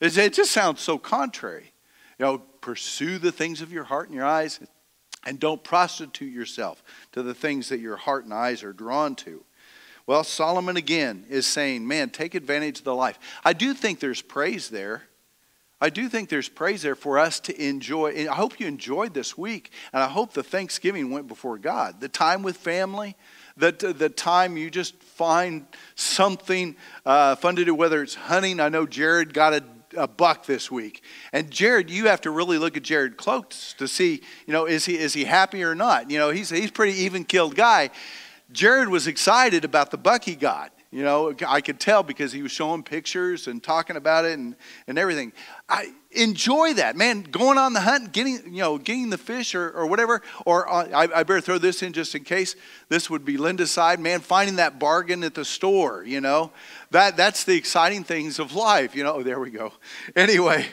It 0.00 0.32
just 0.32 0.52
sounds 0.52 0.80
so 0.80 0.98
contrary. 0.98 1.72
You 2.18 2.24
know, 2.24 2.38
pursue 2.60 3.18
the 3.18 3.32
things 3.32 3.60
of 3.60 3.72
your 3.72 3.84
heart 3.84 4.08
and 4.08 4.14
your 4.14 4.26
eyes, 4.26 4.60
and 5.24 5.40
don't 5.40 5.62
prostitute 5.62 6.32
yourself 6.32 6.82
to 7.12 7.22
the 7.22 7.34
things 7.34 7.68
that 7.68 7.80
your 7.80 7.96
heart 7.96 8.24
and 8.24 8.32
eyes 8.32 8.62
are 8.62 8.72
drawn 8.72 9.14
to. 9.16 9.44
Well, 10.06 10.22
Solomon 10.22 10.76
again 10.76 11.24
is 11.28 11.46
saying, 11.46 11.86
man, 11.86 12.10
take 12.10 12.34
advantage 12.34 12.78
of 12.78 12.84
the 12.84 12.94
life. 12.94 13.18
I 13.44 13.52
do 13.52 13.74
think 13.74 13.98
there's 13.98 14.22
praise 14.22 14.68
there. 14.68 15.02
I 15.80 15.90
do 15.90 16.08
think 16.08 16.28
there's 16.28 16.48
praise 16.48 16.80
there 16.82 16.94
for 16.94 17.18
us 17.18 17.38
to 17.40 17.62
enjoy. 17.62 18.26
I 18.30 18.34
hope 18.34 18.60
you 18.60 18.66
enjoyed 18.66 19.14
this 19.14 19.36
week, 19.36 19.72
and 19.92 20.02
I 20.02 20.06
hope 20.08 20.32
the 20.32 20.42
Thanksgiving 20.42 21.10
went 21.10 21.28
before 21.28 21.58
God. 21.58 22.00
The 22.00 22.08
time 22.08 22.42
with 22.42 22.56
family, 22.56 23.16
that 23.56 23.78
the 23.78 24.08
time 24.08 24.56
you 24.56 24.70
just 24.70 25.02
find 25.02 25.66
something 25.94 26.76
uh, 27.04 27.36
fun 27.36 27.56
to 27.56 27.64
do, 27.64 27.74
whether 27.74 28.02
it's 28.02 28.14
hunting. 28.14 28.60
I 28.60 28.68
know 28.68 28.86
Jared 28.86 29.32
got 29.32 29.54
a, 29.54 29.64
a, 29.96 30.06
buck 30.06 30.44
this 30.46 30.70
week, 30.70 31.02
and 31.32 31.50
Jared, 31.50 31.90
you 31.90 32.06
have 32.06 32.20
to 32.22 32.30
really 32.30 32.58
look 32.58 32.76
at 32.76 32.82
Jared 32.82 33.16
Cloaks 33.16 33.74
to 33.78 33.88
see, 33.88 34.22
you 34.46 34.52
know, 34.52 34.66
is 34.66 34.84
he 34.84 34.98
is 34.98 35.14
he 35.14 35.24
happy 35.24 35.64
or 35.64 35.74
not? 35.74 36.10
You 36.10 36.18
know, 36.18 36.30
he's 36.30 36.50
he's 36.50 36.70
pretty 36.70 36.98
even 37.00 37.24
killed 37.24 37.54
guy. 37.54 37.90
Jared 38.52 38.88
was 38.88 39.06
excited 39.06 39.64
about 39.64 39.90
the 39.90 39.98
buck 39.98 40.24
he 40.24 40.34
got. 40.34 40.72
You 40.96 41.02
know, 41.02 41.34
I 41.46 41.60
could 41.60 41.78
tell 41.78 42.02
because 42.02 42.32
he 42.32 42.40
was 42.40 42.52
showing 42.52 42.82
pictures 42.82 43.48
and 43.48 43.62
talking 43.62 43.96
about 43.96 44.24
it 44.24 44.38
and, 44.38 44.56
and 44.86 44.98
everything. 44.98 45.34
I 45.68 45.92
enjoy 46.10 46.72
that, 46.72 46.96
man. 46.96 47.20
Going 47.20 47.58
on 47.58 47.74
the 47.74 47.82
hunt, 47.82 48.12
getting 48.12 48.40
you 48.46 48.62
know, 48.62 48.78
getting 48.78 49.10
the 49.10 49.18
fish 49.18 49.54
or, 49.54 49.70
or 49.72 49.86
whatever. 49.86 50.22
Or 50.46 50.66
uh, 50.66 50.88
I, 50.88 51.02
I 51.02 51.22
better 51.22 51.42
throw 51.42 51.58
this 51.58 51.82
in 51.82 51.92
just 51.92 52.14
in 52.14 52.24
case. 52.24 52.56
This 52.88 53.10
would 53.10 53.26
be 53.26 53.36
Linda's 53.36 53.70
side, 53.70 54.00
man. 54.00 54.20
Finding 54.20 54.56
that 54.56 54.78
bargain 54.78 55.22
at 55.22 55.34
the 55.34 55.44
store. 55.44 56.02
You 56.02 56.22
know, 56.22 56.50
that 56.92 57.14
that's 57.14 57.44
the 57.44 57.56
exciting 57.56 58.02
things 58.02 58.38
of 58.38 58.54
life. 58.54 58.96
You 58.96 59.04
know, 59.04 59.16
oh, 59.16 59.22
there 59.22 59.38
we 59.38 59.50
go. 59.50 59.74
Anyway, 60.16 60.64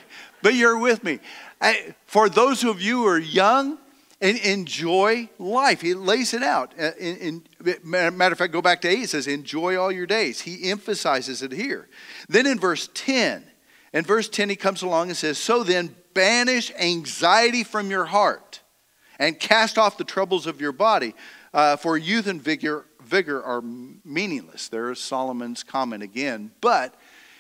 but 0.42 0.54
you're 0.54 0.80
with 0.80 1.04
me. 1.04 1.20
I, 1.60 1.96
for 2.06 2.30
those 2.30 2.64
of 2.64 2.82
you 2.82 3.00
who 3.02 3.08
are 3.08 3.20
young, 3.20 3.78
and 4.24 4.38
enjoy 4.38 5.30
life. 5.38 5.82
He 5.82 5.94
lays 5.94 6.34
it 6.34 6.42
out. 6.42 6.74
Uh, 6.80 6.92
in, 6.98 7.44
in, 7.62 7.80
matter 7.84 8.32
of 8.32 8.38
fact, 8.38 8.54
go 8.54 8.62
back 8.62 8.80
to 8.82 8.88
8, 8.88 9.04
it 9.04 9.10
says, 9.10 9.28
enjoy 9.28 9.78
all 9.78 9.92
your 9.92 10.08
days. 10.08 10.40
He 10.40 10.72
emphasizes 10.72 11.42
it 11.42 11.52
here. 11.52 11.90
Then 12.30 12.48
in 12.48 12.58
verse 12.58 12.90
10, 12.94 13.44
in 13.92 14.06
verse 14.06 14.30
10, 14.30 14.50
he 14.50 14.56
comes 14.56 14.82
along 14.82 15.10
and 15.10 15.18
says, 15.18 15.38
So 15.38 15.64
then, 15.64 15.94
banish 16.14 16.72
anxiety 16.80 17.66
from 17.66 17.90
your 17.90 18.06
heart 18.06 18.62
and 19.20 19.38
cast 19.38 19.78
off 19.78 19.98
the 19.98 20.06
troubles 20.06 20.48
of 20.48 20.62
your 20.62 20.72
body, 20.72 21.16
uh, 21.54 21.76
for 21.76 21.98
youth 21.98 22.28
and 22.28 22.42
vigor, 22.42 22.86
vigor 23.04 23.44
are 23.44 23.62
meaningless. 23.62 24.70
There's 24.70 25.02
Solomon's 25.02 25.64
comment 25.64 26.02
again. 26.02 26.52
But 26.62 26.96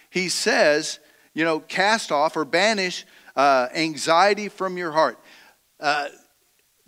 he 0.09 0.27
says, 0.27 0.99
you 1.33 1.45
know, 1.45 1.61
cast 1.61 2.11
off 2.11 2.35
or 2.35 2.43
banish 2.43 3.05
uh, 3.37 3.69
anxiety 3.73 4.49
from 4.49 4.77
your 4.77 4.91
heart. 4.91 5.17
Uh, 5.79 6.09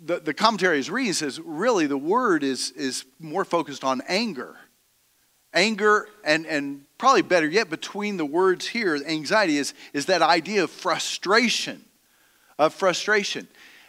the, 0.00 0.20
the 0.20 0.34
commentary 0.34 0.78
is 0.78 0.90
reading 0.90 1.12
says 1.12 1.40
really 1.40 1.86
the 1.86 1.96
word 1.96 2.42
is, 2.42 2.70
is 2.72 3.04
more 3.18 3.44
focused 3.44 3.84
on 3.84 4.02
anger. 4.08 4.56
Anger 5.54 6.08
and, 6.24 6.46
and 6.46 6.84
probably 6.98 7.22
better 7.22 7.46
yet, 7.46 7.70
between 7.70 8.16
the 8.18 8.26
words 8.26 8.66
here, 8.66 8.96
anxiety 8.96 9.56
is, 9.56 9.72
is 9.94 10.06
that 10.06 10.20
idea 10.22 10.64
of 10.64 10.70
frustration. 10.70 11.84
Of 12.58 12.74
frustration. 12.74 13.48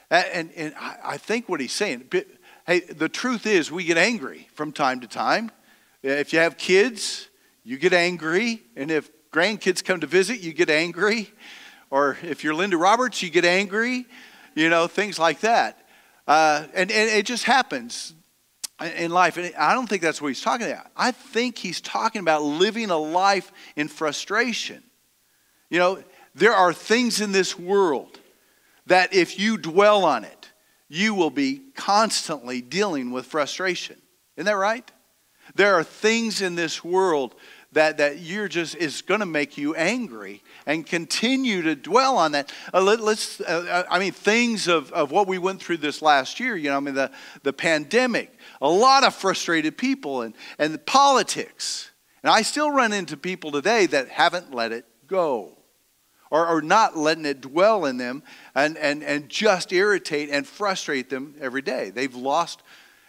And, 0.09 0.51
and 0.55 0.73
I 0.77 1.17
think 1.17 1.49
what 1.49 1.59
he's 1.59 1.73
saying, 1.73 2.09
hey, 2.65 2.79
the 2.79 3.09
truth 3.09 3.45
is 3.45 3.71
we 3.71 3.83
get 3.83 3.97
angry 3.97 4.47
from 4.53 4.71
time 4.71 5.01
to 5.01 5.07
time. 5.07 5.51
If 6.03 6.31
you 6.31 6.39
have 6.39 6.57
kids, 6.57 7.27
you 7.65 7.77
get 7.77 7.91
angry. 7.91 8.61
And 8.77 8.89
if 8.89 9.09
grandkids 9.31 9.83
come 9.83 9.99
to 9.99 10.07
visit, 10.07 10.39
you 10.39 10.53
get 10.53 10.69
angry. 10.69 11.29
Or 11.89 12.17
if 12.23 12.43
you're 12.43 12.53
Linda 12.53 12.77
Roberts, 12.77 13.21
you 13.21 13.29
get 13.29 13.43
angry. 13.43 14.05
You 14.55 14.69
know, 14.69 14.87
things 14.87 15.19
like 15.19 15.41
that. 15.41 15.86
Uh, 16.27 16.65
and, 16.73 16.91
and 16.91 17.09
it 17.09 17.25
just 17.25 17.45
happens 17.45 18.13
in 18.81 19.11
life. 19.11 19.37
And 19.37 19.53
I 19.55 19.73
don't 19.73 19.87
think 19.87 20.01
that's 20.01 20.21
what 20.21 20.27
he's 20.27 20.41
talking 20.41 20.67
about. 20.67 20.87
I 20.95 21.11
think 21.11 21.57
he's 21.57 21.81
talking 21.81 22.19
about 22.19 22.43
living 22.43 22.89
a 22.89 22.97
life 22.97 23.51
in 23.75 23.87
frustration. 23.87 24.83
You 25.69 25.79
know, 25.79 26.03
there 26.35 26.53
are 26.53 26.73
things 26.73 27.21
in 27.21 27.31
this 27.31 27.57
world 27.57 28.19
that 28.85 29.13
if 29.13 29.39
you 29.39 29.57
dwell 29.57 30.05
on 30.05 30.23
it, 30.23 30.51
you 30.89 31.13
will 31.13 31.29
be 31.29 31.61
constantly 31.75 32.61
dealing 32.61 33.11
with 33.11 33.25
frustration. 33.25 34.01
Isn't 34.35 34.45
that 34.45 34.55
right? 34.55 34.89
There 35.55 35.75
are 35.75 35.83
things 35.83 36.41
in 36.41 36.55
this 36.55 36.83
world 36.83 37.35
that, 37.77 37.97
that 37.97 38.19
you're 38.19 38.47
just 38.47 38.75
is 38.75 39.01
going 39.01 39.19
to 39.19 39.25
make 39.25 39.57
you 39.57 39.75
angry 39.75 40.41
and 40.65 40.85
continue 40.85 41.61
to 41.61 41.75
dwell 41.75 42.17
on 42.17 42.31
that. 42.31 42.51
Uh, 42.73 42.81
let, 42.81 42.99
us 42.99 43.39
uh, 43.41 43.65
uh, 43.69 43.83
I 43.89 43.99
mean, 43.99 44.13
things 44.13 44.67
of, 44.67 44.91
of 44.91 45.11
what 45.11 45.27
we 45.27 45.37
went 45.37 45.61
through 45.61 45.77
this 45.77 46.01
last 46.01 46.39
year, 46.39 46.55
you 46.55 46.69
know, 46.69 46.77
I 46.77 46.79
mean, 46.79 46.95
the, 46.95 47.11
the 47.43 47.53
pandemic, 47.53 48.33
a 48.61 48.69
lot 48.69 49.03
of 49.03 49.13
frustrated 49.13 49.77
people 49.77 50.23
and, 50.23 50.33
and 50.57 50.73
the 50.73 50.79
politics. 50.79 51.91
And 52.23 52.31
I 52.31 52.41
still 52.41 52.71
run 52.71 52.93
into 52.93 53.15
people 53.15 53.51
today 53.51 53.85
that 53.85 54.09
haven't 54.09 54.53
let 54.53 54.71
it 54.71 54.85
go. 55.05 55.53
Or, 56.29 56.45
or 56.45 56.61
not 56.61 56.97
letting 56.97 57.25
it 57.25 57.39
dwell 57.39 57.85
in 57.85 57.95
them 57.95 58.21
and, 58.53 58.77
and, 58.77 59.01
and 59.01 59.29
just 59.29 59.71
irritate 59.71 60.29
and 60.29 60.45
frustrate 60.45 61.09
them 61.09 61.35
every 61.39 61.61
day. 61.61 61.89
They've 61.89 62.13
lost, 62.13 62.63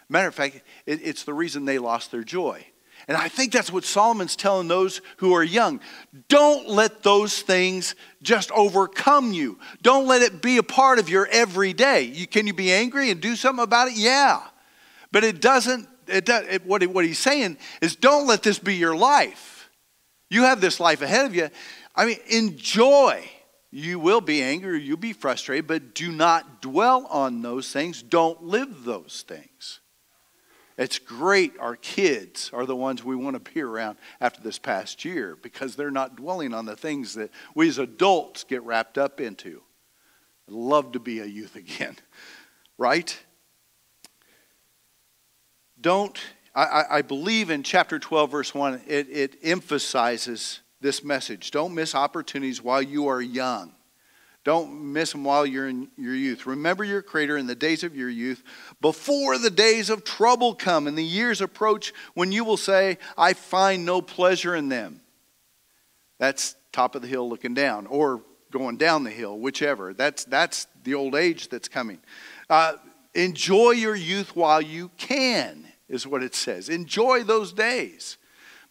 matter 0.07 0.29
of 0.29 0.35
fact, 0.35 0.61
it, 0.85 1.01
it's 1.03 1.23
the 1.23 1.33
reason 1.33 1.65
they 1.65 1.79
lost 1.79 2.11
their 2.11 2.23
joy. 2.23 2.65
And 3.09 3.17
I 3.17 3.27
think 3.27 3.51
that's 3.51 3.71
what 3.71 3.85
Solomon's 3.85 4.35
telling 4.35 4.67
those 4.67 5.01
who 5.17 5.33
are 5.33 5.43
young. 5.43 5.79
Don't 6.27 6.69
let 6.69 7.01
those 7.01 7.41
things 7.41 7.95
just 8.21 8.51
overcome 8.51 9.33
you. 9.33 9.57
Don't 9.81 10.05
let 10.05 10.21
it 10.21 10.43
be 10.43 10.57
a 10.57 10.63
part 10.63 10.99
of 10.99 11.09
your 11.09 11.25
everyday. 11.25 12.03
You, 12.03 12.27
can 12.27 12.45
you 12.45 12.53
be 12.53 12.71
angry 12.71 13.09
and 13.09 13.19
do 13.19 13.35
something 13.35 13.63
about 13.63 13.87
it? 13.87 13.95
Yeah. 13.97 14.41
But 15.11 15.23
it 15.23 15.41
doesn't, 15.41 15.89
it, 16.05 16.23
does, 16.23 16.45
it, 16.49 16.67
what, 16.67 16.85
what 16.85 17.03
he's 17.03 17.17
saying 17.17 17.57
is 17.81 17.95
don't 17.95 18.27
let 18.27 18.43
this 18.43 18.59
be 18.59 18.75
your 18.75 18.95
life. 18.95 19.71
You 20.29 20.43
have 20.43 20.61
this 20.61 20.79
life 20.79 21.01
ahead 21.01 21.25
of 21.25 21.33
you. 21.33 21.49
I 21.95 22.05
mean, 22.05 22.17
enjoy. 22.29 23.27
You 23.71 23.99
will 23.99 24.21
be 24.21 24.43
angry, 24.43 24.83
you'll 24.83 24.97
be 24.97 25.13
frustrated, 25.13 25.65
but 25.65 25.95
do 25.95 26.11
not 26.11 26.61
dwell 26.61 27.07
on 27.07 27.41
those 27.41 27.71
things. 27.71 28.03
Don't 28.03 28.43
live 28.43 28.83
those 28.83 29.23
things. 29.27 29.78
It's 30.79 30.97
great 30.97 31.59
our 31.59 31.75
kids 31.75 32.51
are 32.53 32.65
the 32.65 32.75
ones 32.75 33.03
we 33.03 33.17
want 33.17 33.33
to 33.33 33.51
be 33.53 33.61
around 33.61 33.97
after 34.21 34.41
this 34.41 34.57
past 34.57 35.03
year 35.03 35.37
because 35.41 35.75
they're 35.75 35.91
not 35.91 36.15
dwelling 36.15 36.53
on 36.53 36.65
the 36.65 36.77
things 36.77 37.15
that 37.15 37.31
we 37.53 37.67
as 37.67 37.79
adults 37.79 38.45
get 38.45 38.63
wrapped 38.63 38.97
up 38.97 39.19
into. 39.19 39.61
I'd 40.47 40.53
love 40.53 40.93
to 40.93 40.99
be 40.99 41.19
a 41.19 41.25
youth 41.25 41.57
again, 41.57 41.97
right? 42.77 43.19
Don't, 45.81 46.17
I, 46.55 46.85
I 46.89 47.01
believe 47.01 47.49
in 47.49 47.61
chapter 47.61 47.99
12, 47.99 48.31
verse 48.31 48.55
1, 48.55 48.83
it, 48.87 49.09
it 49.09 49.35
emphasizes 49.43 50.61
this 50.79 51.03
message. 51.03 51.51
Don't 51.51 51.75
miss 51.75 51.93
opportunities 51.93 52.63
while 52.63 52.81
you 52.81 53.07
are 53.07 53.21
young. 53.21 53.73
Don't 54.49 54.81
miss 54.81 55.11
them 55.11 55.23
while 55.23 55.45
you're 55.45 55.69
in 55.69 55.89
your 55.95 56.15
youth. 56.15 56.47
Remember 56.47 56.83
your 56.83 57.03
Creator 57.03 57.37
in 57.37 57.45
the 57.45 57.53
days 57.53 57.83
of 57.83 57.95
your 57.95 58.09
youth, 58.09 58.41
before 58.81 59.37
the 59.37 59.51
days 59.51 59.91
of 59.91 60.03
trouble 60.03 60.55
come 60.55 60.87
and 60.87 60.97
the 60.97 61.03
years 61.03 61.39
approach 61.39 61.93
when 62.15 62.31
you 62.31 62.43
will 62.43 62.57
say, 62.57 62.97
I 63.15 63.33
find 63.33 63.85
no 63.85 64.01
pleasure 64.01 64.55
in 64.55 64.67
them. 64.67 65.01
That's 66.17 66.55
top 66.71 66.95
of 66.95 67.03
the 67.03 67.07
hill 67.07 67.29
looking 67.29 67.53
down, 67.53 67.85
or 67.85 68.23
going 68.49 68.77
down 68.77 69.03
the 69.03 69.11
hill, 69.11 69.37
whichever. 69.37 69.93
That's, 69.93 70.23
that's 70.23 70.65
the 70.83 70.95
old 70.95 71.13
age 71.13 71.49
that's 71.49 71.67
coming. 71.67 71.99
Uh, 72.49 72.73
enjoy 73.13 73.73
your 73.73 73.95
youth 73.95 74.35
while 74.35 74.63
you 74.63 74.89
can, 74.97 75.67
is 75.87 76.07
what 76.07 76.23
it 76.23 76.33
says. 76.33 76.69
Enjoy 76.69 77.21
those 77.21 77.53
days. 77.53 78.17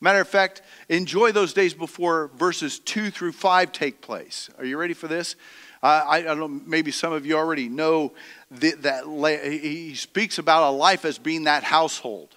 Matter 0.00 0.20
of 0.20 0.28
fact, 0.28 0.62
enjoy 0.88 1.30
those 1.30 1.52
days 1.52 1.72
before 1.72 2.32
verses 2.36 2.80
2 2.80 3.10
through 3.10 3.32
5 3.32 3.70
take 3.70 4.00
place. 4.00 4.50
Are 4.58 4.64
you 4.64 4.76
ready 4.76 4.94
for 4.94 5.06
this? 5.06 5.36
I, 5.82 6.18
I, 6.18 6.22
don't 6.22 6.38
know, 6.38 6.48
maybe 6.48 6.90
some 6.90 7.12
of 7.12 7.24
you 7.24 7.36
already 7.36 7.68
know 7.68 8.12
the, 8.50 8.72
that 8.80 9.04
he 9.44 9.94
speaks 9.94 10.38
about 10.38 10.68
a 10.68 10.70
life 10.70 11.04
as 11.04 11.18
being 11.18 11.44
that 11.44 11.62
household. 11.62 12.34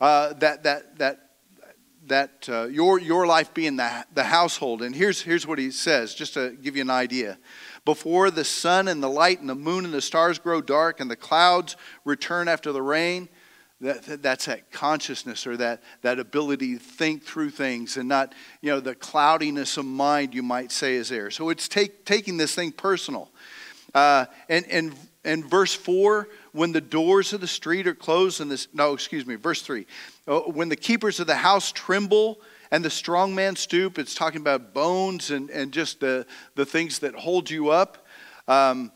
Uh, 0.00 0.32
that, 0.34 0.62
that, 0.62 0.98
that, 0.98 1.28
that 2.06 2.48
uh, 2.48 2.64
your, 2.66 3.00
your 3.00 3.26
life 3.26 3.52
being 3.52 3.76
the, 3.76 4.04
the 4.14 4.24
household. 4.24 4.82
And 4.82 4.94
here's, 4.94 5.20
here's 5.20 5.46
what 5.46 5.58
he 5.58 5.70
says, 5.70 6.14
just 6.14 6.34
to 6.34 6.50
give 6.50 6.76
you 6.76 6.82
an 6.82 6.90
idea. 6.90 7.38
Before 7.84 8.30
the 8.30 8.44
sun 8.44 8.88
and 8.88 9.02
the 9.02 9.08
light 9.08 9.40
and 9.40 9.48
the 9.48 9.54
moon 9.54 9.84
and 9.84 9.94
the 9.94 10.00
stars 10.00 10.38
grow 10.38 10.60
dark 10.60 11.00
and 11.00 11.10
the 11.10 11.16
clouds 11.16 11.76
return 12.04 12.48
after 12.48 12.72
the 12.72 12.82
rain, 12.82 13.28
that, 13.80 14.22
that's 14.22 14.46
that 14.46 14.72
consciousness 14.72 15.46
or 15.46 15.56
that, 15.56 15.82
that 16.02 16.18
ability 16.18 16.74
to 16.74 16.80
think 16.80 17.22
through 17.22 17.50
things 17.50 17.96
and 17.96 18.08
not, 18.08 18.34
you 18.60 18.70
know, 18.70 18.80
the 18.80 18.94
cloudiness 18.94 19.76
of 19.76 19.84
mind, 19.84 20.34
you 20.34 20.42
might 20.42 20.72
say, 20.72 20.96
is 20.96 21.08
there. 21.08 21.30
So 21.30 21.48
it's 21.50 21.68
take, 21.68 22.04
taking 22.04 22.36
this 22.36 22.54
thing 22.54 22.72
personal. 22.72 23.30
Uh, 23.94 24.26
and, 24.48 24.66
and, 24.66 24.94
and 25.24 25.44
verse 25.44 25.74
4, 25.74 26.28
when 26.52 26.72
the 26.72 26.80
doors 26.80 27.32
of 27.32 27.40
the 27.40 27.46
street 27.46 27.86
are 27.86 27.94
closed, 27.94 28.40
and 28.40 28.50
this, 28.50 28.66
no, 28.72 28.94
excuse 28.94 29.24
me, 29.24 29.36
verse 29.36 29.62
3, 29.62 29.86
uh, 30.26 30.40
when 30.40 30.68
the 30.68 30.76
keepers 30.76 31.20
of 31.20 31.28
the 31.28 31.36
house 31.36 31.70
tremble 31.70 32.40
and 32.72 32.84
the 32.84 32.90
strong 32.90 33.32
man 33.32 33.54
stoop, 33.54 33.96
it's 33.98 34.14
talking 34.14 34.40
about 34.40 34.74
bones 34.74 35.30
and, 35.30 35.50
and 35.50 35.72
just 35.72 36.00
the, 36.00 36.26
the 36.56 36.66
things 36.66 36.98
that 36.98 37.14
hold 37.14 37.48
you 37.48 37.68
up. 37.70 38.06
Um, 38.48 38.90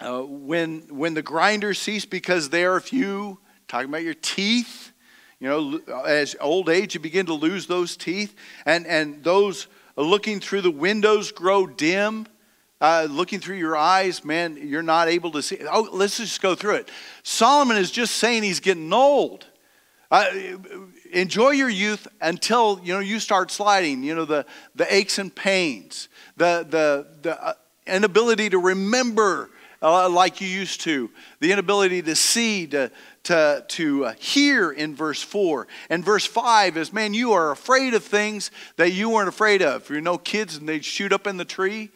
uh, 0.00 0.20
when, 0.20 0.80
when 0.90 1.14
the 1.14 1.22
grinders 1.22 1.78
cease 1.78 2.04
because 2.04 2.50
they 2.50 2.66
are 2.66 2.78
few, 2.78 3.38
talking 3.68 3.88
about 3.88 4.02
your 4.02 4.14
teeth. 4.14 4.92
You 5.40 5.48
know, 5.48 6.02
as 6.04 6.34
old 6.40 6.68
age, 6.68 6.94
you 6.94 7.00
begin 7.00 7.26
to 7.26 7.34
lose 7.34 7.66
those 7.66 7.96
teeth, 7.96 8.34
and, 8.64 8.86
and 8.86 9.22
those 9.22 9.66
looking 9.96 10.40
through 10.40 10.62
the 10.62 10.70
windows 10.70 11.30
grow 11.32 11.66
dim. 11.66 12.26
Uh, 12.78 13.06
looking 13.10 13.40
through 13.40 13.56
your 13.56 13.74
eyes, 13.74 14.22
man, 14.22 14.58
you're 14.60 14.82
not 14.82 15.08
able 15.08 15.30
to 15.30 15.42
see. 15.42 15.58
Oh, 15.70 15.88
let's 15.92 16.18
just 16.18 16.42
go 16.42 16.54
through 16.54 16.74
it. 16.74 16.90
Solomon 17.22 17.78
is 17.78 17.90
just 17.90 18.16
saying 18.16 18.42
he's 18.42 18.60
getting 18.60 18.92
old. 18.92 19.46
Uh, 20.10 20.26
enjoy 21.10 21.50
your 21.50 21.70
youth 21.70 22.06
until 22.20 22.78
you 22.84 22.92
know 22.92 23.00
you 23.00 23.18
start 23.18 23.50
sliding. 23.50 24.04
You 24.04 24.14
know 24.14 24.26
the 24.26 24.44
the 24.74 24.94
aches 24.94 25.18
and 25.18 25.34
pains, 25.34 26.08
the 26.36 26.66
the 26.68 27.06
the 27.22 27.42
uh, 27.42 27.54
inability 27.86 28.50
to 28.50 28.58
remember 28.58 29.50
uh, 29.82 30.08
like 30.08 30.40
you 30.40 30.48
used 30.48 30.80
to, 30.82 31.10
the 31.40 31.52
inability 31.52 32.02
to 32.02 32.16
see, 32.16 32.66
to 32.66 32.90
to, 33.26 33.64
to 33.66 34.04
uh, 34.04 34.14
hear 34.18 34.70
in 34.70 34.94
verse 34.94 35.20
4. 35.20 35.66
And 35.90 36.04
verse 36.04 36.24
5 36.24 36.76
is, 36.76 36.92
man, 36.92 37.12
you 37.12 37.32
are 37.32 37.50
afraid 37.50 37.94
of 37.94 38.04
things 38.04 38.52
that 38.76 38.92
you 38.92 39.10
weren't 39.10 39.28
afraid 39.28 39.62
of. 39.62 39.90
You 39.90 40.00
know, 40.00 40.16
kids 40.16 40.56
and 40.56 40.68
they 40.68 40.80
shoot 40.80 41.12
up 41.12 41.26
in 41.26 41.36
the 41.36 41.44
tree. 41.44 41.90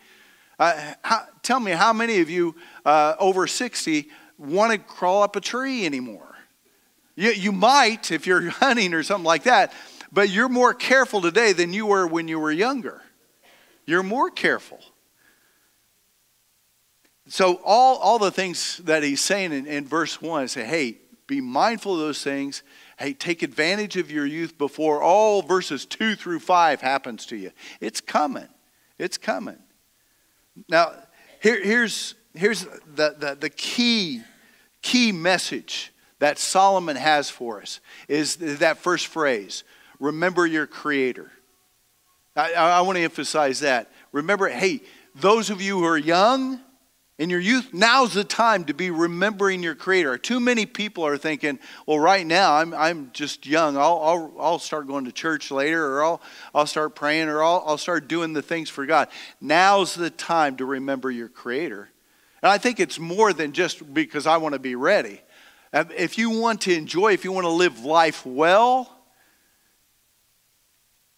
Uh, 0.59 0.95
how, 1.03 1.27
tell 1.43 1.61
me, 1.61 1.71
how 1.71 1.93
many 1.93 2.21
of 2.21 2.29
you 2.29 2.57
uh, 2.85 3.15
over 3.19 3.47
60 3.47 4.09
want 4.39 4.73
to 4.73 4.79
crawl 4.79 5.23
up 5.23 5.37
a 5.37 5.41
tree 5.41 5.87
anymore? 5.87 6.37
You, 7.15 7.31
you 7.31 7.53
might 7.53 8.11
if 8.11 8.27
you're 8.27 8.51
hunting 8.51 8.93
or 8.93 9.05
something 9.05 9.25
like 9.25 9.45
that, 9.45 9.73
but 10.13 10.31
you're 10.31 10.49
more 10.49 10.75
careful 10.75 11.21
today 11.21 11.53
than 11.53 11.73
you 11.73 11.87
were 11.87 12.09
when 12.09 12.27
you 12.27 12.41
were 12.41 12.51
younger. 12.51 13.03
You're 13.87 14.03
more 14.03 14.31
careful. 14.31 14.81
So 17.29 17.61
all, 17.65 17.99
all 17.99 18.19
the 18.19 18.33
things 18.33 18.79
that 18.79 19.05
he's 19.05 19.21
saying 19.21 19.53
in, 19.53 19.67
in 19.69 19.87
verse 19.87 20.21
1 20.21 20.49
say, 20.49 20.65
hey, 20.65 20.99
be 21.31 21.41
mindful 21.41 21.95
of 21.95 22.01
those 22.01 22.25
things. 22.25 22.65
Hey, 22.99 23.13
take 23.15 23.43
advantage 23.45 23.97
of 23.97 24.11
your 24.11 24.27
youth 24.27 24.59
before 24.59 25.01
all 25.01 25.43
verses 25.43 25.87
2 25.87 26.17
through 26.17 26.41
5 26.41 26.81
happens 26.81 27.25
to 27.27 27.37
you. 27.37 27.53
It's 27.81 28.01
coming. 28.01 28.49
It's 28.99 29.17
coming. 29.17 29.59
Now, 30.69 30.93
here, 31.41 31.63
here's, 31.63 32.17
here's 32.35 32.65
the, 32.65 33.15
the, 33.17 33.37
the 33.39 33.49
key, 33.49 34.23
key 34.83 35.13
message 35.13 35.93
that 36.19 36.39
Solomon 36.41 36.97
has 36.97 37.31
for 37.31 37.63
us 37.63 37.79
is 38.09 38.37
that 38.59 38.79
first 38.79 39.07
phrase 39.07 39.63
remember 40.01 40.47
your 40.47 40.67
creator. 40.67 41.31
I, 42.35 42.55
I 42.55 42.81
want 42.81 42.97
to 42.97 43.05
emphasize 43.05 43.61
that. 43.61 43.91
Remember, 44.11 44.49
hey, 44.49 44.81
those 45.15 45.49
of 45.49 45.63
you 45.63 45.79
who 45.79 45.85
are 45.85 45.97
young, 45.97 46.61
in 47.21 47.29
your 47.29 47.39
youth, 47.39 47.75
now's 47.75 48.15
the 48.15 48.25
time 48.25 48.65
to 48.65 48.73
be 48.73 48.91
remembering 48.91 49.63
your 49.63 49.75
Creator. 49.75 50.17
Too 50.17 50.41
many 50.41 50.65
people 50.65 51.05
are 51.05 51.19
thinking, 51.19 51.59
well, 51.85 51.99
right 51.99 52.27
now 52.27 52.55
I'm, 52.55 52.73
I'm 52.73 53.11
just 53.13 53.47
young. 53.47 53.77
I'll, 53.77 54.01
I'll, 54.03 54.33
I'll 54.41 54.59
start 54.59 54.87
going 54.87 55.05
to 55.05 55.13
church 55.13 55.51
later, 55.51 55.87
or 55.87 56.03
I'll, 56.03 56.23
I'll 56.55 56.67
start 56.67 56.95
praying, 56.95 57.29
or 57.29 57.45
I'll, 57.45 57.63
I'll 57.67 57.77
start 57.77 58.09
doing 58.09 58.33
the 58.33 58.41
things 58.41 58.71
for 58.71 58.87
God. 58.87 59.09
Now's 59.39 59.95
the 59.95 60.09
time 60.09 60.57
to 60.57 60.65
remember 60.65 61.11
your 61.11 61.29
Creator. 61.29 61.91
And 62.43 62.51
I 62.51 62.57
think 62.57 62.81
it's 62.81 62.99
more 62.99 63.35
than 63.35 63.53
just 63.53 63.93
because 63.93 64.27
I 64.27 64.39
want 64.39 64.55
to 64.55 64.59
be 64.59 64.75
ready. 64.75 65.21
Uh, 65.75 65.85
if 65.95 66.17
you 66.17 66.31
want 66.31 66.63
to 66.63 66.75
enjoy, 66.75 67.13
if 67.13 67.27
you 67.27 67.33
want 67.33 67.45
to 67.45 67.51
live 67.51 67.81
life 67.81 68.25
well, 68.25 68.91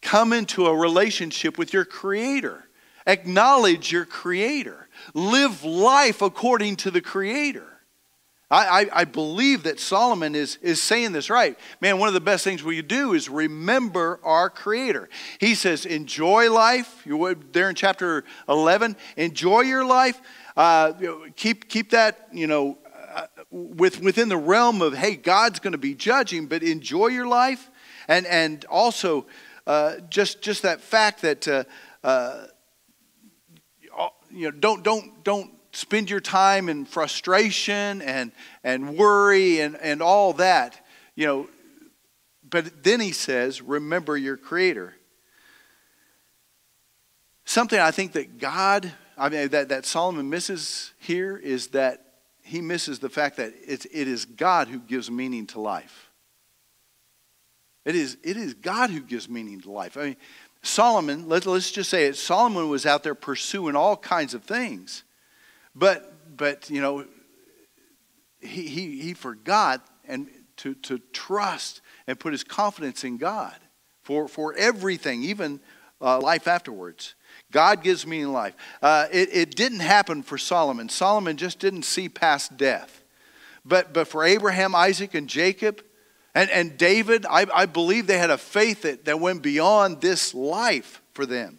come 0.01 0.33
into 0.33 0.67
a 0.67 0.77
relationship 0.77 1.59
with 1.59 1.73
your 1.73 1.85
Creator. 1.85 2.65
Acknowledge 3.07 3.93
your 3.93 4.05
Creator 4.05 4.89
live 5.15 5.65
life 5.65 6.23
according 6.23 6.77
to 6.77 6.91
the 6.91 7.01
Creator. 7.01 7.67
I, 8.51 8.83
I, 8.83 9.01
I, 9.01 9.05
believe 9.05 9.63
that 9.63 9.81
Solomon 9.81 10.35
is, 10.35 10.59
is 10.61 10.83
saying 10.83 11.13
this 11.13 11.31
right. 11.31 11.59
Man, 11.81 11.99
one 11.99 12.09
of 12.09 12.15
the 12.15 12.21
best 12.21 12.45
things 12.45 12.63
we 12.63 12.83
do 12.83 13.15
is 13.15 13.31
remember 13.31 14.21
our 14.23 14.51
Creator. 14.51 15.09
He 15.41 15.55
says, 15.55 15.87
enjoy 15.87 16.53
life. 16.53 17.03
You 17.07 17.35
there 17.53 17.71
in 17.71 17.75
chapter 17.75 18.25
11. 18.51 18.97
Enjoy 19.17 19.63
your 19.63 19.87
life. 19.87 20.21
Uh, 20.55 20.93
keep, 21.35 21.71
keep 21.71 21.91
that, 21.93 22.29
you 22.31 22.47
know, 22.47 22.77
uh, 23.15 23.27
with, 23.51 24.03
within 24.03 24.29
the 24.29 24.37
realm 24.37 24.83
of, 24.83 24.95
hey, 24.95 25.17
God's 25.17 25.59
going 25.59 25.73
to 25.73 25.79
be 25.79 25.95
judging, 25.95 26.45
but 26.45 26.63
enjoy 26.63 27.07
your 27.07 27.27
life. 27.27 27.71
And, 28.07 28.27
and 28.27 28.67
also, 28.67 29.27
uh, 29.67 29.97
just, 30.11 30.43
just 30.43 30.61
that 30.63 30.83
fact 30.83 31.23
that 31.23 31.49
uh, 31.49 31.65
uh, 32.05 32.47
you 34.33 34.51
know, 34.51 34.59
don't, 34.59 34.83
don't, 34.83 35.25
don't 35.25 35.51
spend 35.73 36.11
your 36.11 36.21
time 36.21 36.69
in 36.69 36.85
frustration 36.85 38.03
and, 38.03 38.33
and 38.63 38.97
worry 38.97 39.61
and, 39.61 39.77
and 39.77 40.03
all 40.03 40.33
that. 40.35 40.85
You 41.15 41.27
know, 41.27 41.49
but 42.49 42.83
then 42.83 43.01
he 43.01 43.13
says, 43.13 43.63
remember 43.63 44.17
your 44.17 44.37
creator. 44.37 44.95
Something 47.45 47.81
I 47.81 47.91
think 47.91 48.13
that 48.13 48.39
God, 48.39 48.93
I 49.17 49.29
mean, 49.29 49.49
that, 49.49 49.71
that 49.71 49.87
Solomon 49.87 50.31
misses 50.31 50.93
here 50.99 51.37
is 51.37 51.69
that 51.69 52.05
he 52.43 52.61
misses 52.61 52.99
the 52.99 53.09
fact 53.09 53.37
that 53.39 53.53
it's, 53.67 53.87
it 53.87 54.09
is 54.09 54.25
God 54.25 54.69
who 54.69 54.79
gives 54.79 55.11
meaning 55.11 55.47
to 55.49 55.61
life. 55.61 56.11
It 57.85 57.97
is, 57.97 58.17
it 58.23 58.37
is 58.37 58.55
God 58.55 58.91
who 58.91 59.01
gives 59.01 59.29
meaning 59.29 59.61
to 59.63 59.71
life. 59.71 59.97
I 59.97 60.05
mean, 60.05 60.17
Solomon, 60.63 61.29
let, 61.29 61.47
us 61.47 61.71
just 61.71 61.91
say 61.91 62.07
it, 62.07 62.17
Solomon 62.17 62.69
was 62.69 62.87
out 62.87 63.03
there 63.03 63.15
pursuing 63.15 63.75
all 63.75 63.97
kinds 63.97 64.33
of 64.33 64.45
things. 64.45 65.03
But, 65.75 66.13
but 66.37 66.71
you 66.71 66.81
know, 66.81 67.05
he, 68.41 68.69
he, 68.69 69.01
he 69.01 69.15
forgot 69.15 69.85
and 70.07 70.29
to, 70.59 70.75
to 70.75 70.99
trust 71.13 71.81
and 72.07 72.19
put 72.19 72.33
his 72.33 72.45
confidence 72.45 73.05
in 73.05 73.17
God 73.17 73.55
for, 74.03 74.29
for 74.29 74.55
everything, 74.55 75.23
even 75.25 75.61
uh, 76.01 76.21
life 76.21 76.47
afterwards. 76.47 77.15
God 77.51 77.83
gives 77.83 78.07
meaning 78.07 78.27
in 78.27 78.33
life. 78.33 78.55
Uh, 78.81 79.07
it, 79.11 79.29
it 79.33 79.57
didn't 79.57 79.81
happen 79.81 80.23
for 80.23 80.39
Solomon. 80.39 80.89
Solomon 80.89 81.37
just 81.37 81.59
didn't 81.59 81.85
see 81.85 82.09
past 82.09 82.57
death. 82.57 83.03
But, 83.65 83.93
but 83.93 84.09
for 84.09 84.25
Abraham, 84.25 84.75
Isaac, 84.75 85.15
and 85.15 85.29
Jacob, 85.29 85.83
and, 86.35 86.51
and 86.51 86.79
David, 86.79 87.27
I, 87.29 87.47
I 87.53 87.67
believe 87.67 88.07
they 88.07 88.19
had 88.19 88.31
a 88.31 88.39
faith 88.39 88.83
that, 88.83 89.05
that 89.05 89.21
went 89.21 89.43
beyond 89.43 90.01
this 90.01 90.35
life 90.35 91.03
for 91.13 91.27
them. 91.27 91.59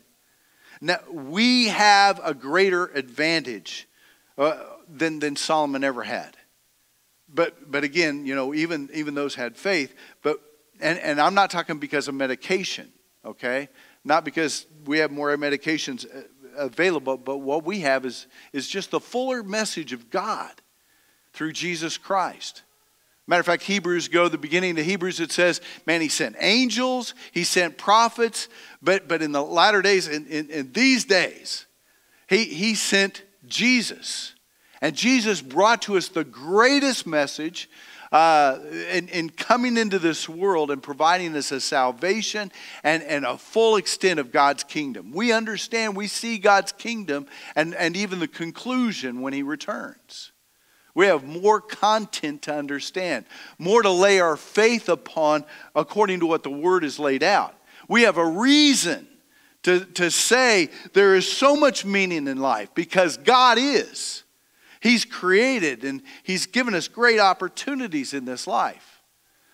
Now, 0.82 1.00
we 1.12 1.68
have 1.68 2.20
a 2.24 2.34
greater 2.34 2.88
advantage 2.88 3.88
uh, 4.38 4.58
than, 4.90 5.20
than 5.20 5.36
Solomon 5.36 5.84
ever 5.84 6.04
had. 6.04 6.36
But, 7.34 7.72
but 7.72 7.84
again, 7.84 8.26
you 8.26 8.36
know, 8.36 8.54
even, 8.54 8.90
even 8.94 9.16
those 9.16 9.36
had 9.36 9.56
faith. 9.56 9.94
But, 10.22 10.42
and, 10.82 11.00
and 11.00 11.22
I'm 11.22 11.34
not 11.34 11.52
talking 11.52 11.78
because 11.78 12.08
of 12.08 12.16
medication, 12.16 12.92
okay? 13.24 13.70
Not 14.04 14.26
because 14.26 14.66
we 14.86 14.98
have 15.00 15.12
more 15.12 15.36
medications 15.38 16.06
uh, 16.06 16.24
available, 16.58 17.18
but 17.18 17.38
what 17.38 17.64
we 17.64 17.80
have 17.82 18.06
is, 18.06 18.28
is 18.52 18.68
just 18.68 18.92
the 18.92 19.00
fuller 19.00 19.44
message 19.44 19.94
of 19.94 20.10
God 20.10 20.52
through 21.32 21.54
Jesus 21.54 21.98
Christ. 21.98 22.64
Matter 23.26 23.40
of 23.40 23.46
fact, 23.46 23.64
Hebrews 23.64 24.10
go, 24.10 24.28
the 24.28 24.38
beginning 24.38 24.78
of 24.78 24.86
Hebrews, 24.86 25.22
it 25.22 25.32
says, 25.32 25.62
man, 25.86 26.02
he 26.02 26.10
sent 26.10 26.36
angels, 26.40 27.14
he 27.32 27.46
sent 27.46 27.78
prophets, 27.78 28.50
but, 28.82 29.08
but 29.08 29.22
in 29.22 29.32
the 29.32 29.42
latter 29.42 29.82
days, 29.82 30.10
in, 30.10 30.26
in, 30.28 30.50
in 30.50 30.72
these 30.74 31.06
days, 31.06 31.66
he, 32.28 32.44
he 32.44 32.76
sent 32.76 33.24
Jesus. 33.48 34.34
And 34.82 34.94
Jesus 34.94 35.42
brought 35.42 35.84
to 35.84 35.96
us 35.96 36.10
the 36.10 36.26
greatest 36.26 37.08
message 37.08 37.70
uh, 38.12 38.60
in, 38.92 39.08
in, 39.08 39.30
coming 39.30 39.78
into 39.78 40.00
this 40.00 40.28
world 40.28 40.70
and 40.70 40.84
providing 40.84 41.34
us 41.38 41.52
a 41.54 41.62
salvation 41.62 42.52
and, 42.84 43.02
and 43.04 43.26
a 43.26 43.38
full 43.38 43.78
extent 43.78 44.20
of 44.20 44.32
God's 44.32 44.66
kingdom. 44.66 45.14
We 45.14 45.32
understand, 45.32 45.96
we 45.96 46.08
see 46.08 46.38
God's 46.38 46.74
kingdom 46.74 47.26
and, 47.56 47.74
and 47.74 47.96
even 47.96 48.20
the 48.20 48.28
conclusion 48.28 49.22
when 49.22 49.32
He 49.32 49.44
returns. 49.44 50.33
We 50.96 51.08
have 51.08 51.24
more 51.24 51.60
content 51.60 52.44
to 52.44 52.54
understand, 52.54 53.26
more 53.58 53.82
to 53.82 53.90
lay 53.90 54.20
our 54.20 54.38
faith 54.38 54.90
upon 54.90 55.44
according 55.76 56.20
to 56.20 56.28
what 56.28 56.44
the 56.44 56.52
Word 56.52 56.84
is 56.84 57.00
laid 57.00 57.24
out. 57.24 57.56
We 57.88 58.04
have 58.04 58.18
a 58.18 58.26
reason 58.26 59.08
to, 59.64 59.86
to 59.86 60.12
say 60.12 60.70
there 60.94 61.16
is 61.16 61.30
so 61.30 61.56
much 61.56 61.84
meaning 61.84 62.28
in 62.28 62.38
life 62.38 62.70
because 62.76 63.18
God 63.18 63.58
is. 63.58 64.24
He's 64.82 65.06
created 65.06 65.84
and 65.84 66.04
He's 66.22 66.46
given 66.46 66.76
us 66.76 66.88
great 66.88 67.20
opportunities 67.20 68.14
in 68.14 68.26
this 68.26 68.46
life. 68.46 69.02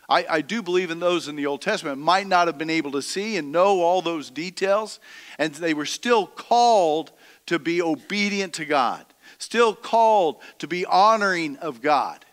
I, 0.10 0.26
I, 0.28 0.42
do 0.42 0.64
believe 0.64 0.90
in 0.90 1.00
those 1.00 1.28
in 1.28 1.36
the 1.36 1.46
Old 1.46 1.62
Testament 1.62 2.00
might 2.00 2.26
not 2.26 2.48
have 2.48 2.58
been 2.58 2.72
able 2.72 2.92
to 2.94 3.02
see 3.04 3.38
and 3.38 3.52
know 3.52 3.82
all 3.82 4.02
those 4.02 4.32
details, 4.32 5.00
and 5.38 5.54
they 5.54 5.76
were 5.76 5.86
still 5.86 6.26
called 6.26 7.12
to 7.46 7.60
be 7.60 7.80
obedient 7.80 8.54
to 8.56 8.66
God 8.66 9.06
still 9.40 9.74
called 9.74 10.42
to 10.60 10.68
be 10.68 10.86
honoring 10.86 11.58
of 11.58 11.82
God. 11.82 12.26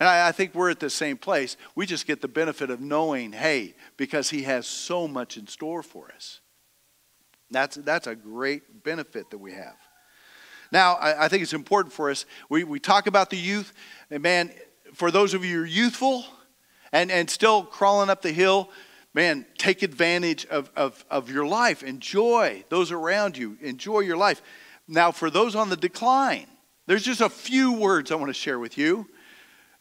And 0.00 0.08
I, 0.08 0.28
I, 0.28 0.32
think 0.32 0.54
we're 0.54 0.70
at 0.70 0.80
the 0.80 0.90
same 0.90 1.16
place. 1.16 1.56
We 1.74 1.86
just 1.86 2.06
get 2.06 2.20
the 2.20 2.28
benefit 2.28 2.70
of 2.70 2.80
knowing, 2.80 3.32
hey, 3.32 3.74
because 3.96 4.30
He 4.30 4.42
has 4.42 4.66
so 4.66 5.06
much 5.06 5.36
in 5.36 5.46
store 5.46 5.82
for 5.82 6.10
us. 6.14 6.40
That's, 7.50 7.76
that's 7.76 8.06
a 8.06 8.16
great 8.16 8.82
benefit 8.82 9.30
that 9.30 9.38
we 9.38 9.52
have. 9.52 9.76
Now, 10.72 10.94
I, 10.94 11.26
I 11.26 11.28
think 11.28 11.42
it's 11.42 11.52
important 11.52 11.92
for 11.92 12.10
us. 12.10 12.26
We, 12.48 12.64
we 12.64 12.80
talk 12.80 13.06
about 13.06 13.30
the 13.30 13.36
youth, 13.36 13.72
and 14.10 14.22
man, 14.22 14.50
for 14.94 15.10
those 15.10 15.34
of 15.34 15.44
you 15.44 15.58
who 15.58 15.62
are 15.62 15.66
youthful 15.66 16.24
and, 16.92 17.10
and 17.10 17.30
still 17.30 17.62
crawling 17.62 18.10
up 18.10 18.22
the 18.22 18.32
hill, 18.32 18.70
man, 19.12 19.46
take 19.56 19.82
advantage 19.82 20.46
of, 20.46 20.70
of, 20.74 21.04
of 21.10 21.30
your 21.30 21.46
life. 21.46 21.84
Enjoy 21.84 22.64
those 22.68 22.90
around 22.90 23.36
you. 23.36 23.56
Enjoy 23.60 24.00
your 24.00 24.16
life. 24.16 24.42
Now, 24.86 25.12
for 25.12 25.30
those 25.30 25.54
on 25.54 25.70
the 25.70 25.76
decline, 25.76 26.46
there's 26.86 27.02
just 27.02 27.20
a 27.20 27.28
few 27.28 27.72
words 27.72 28.12
I 28.12 28.16
want 28.16 28.28
to 28.28 28.34
share 28.34 28.58
with 28.58 28.76
you. 28.76 29.08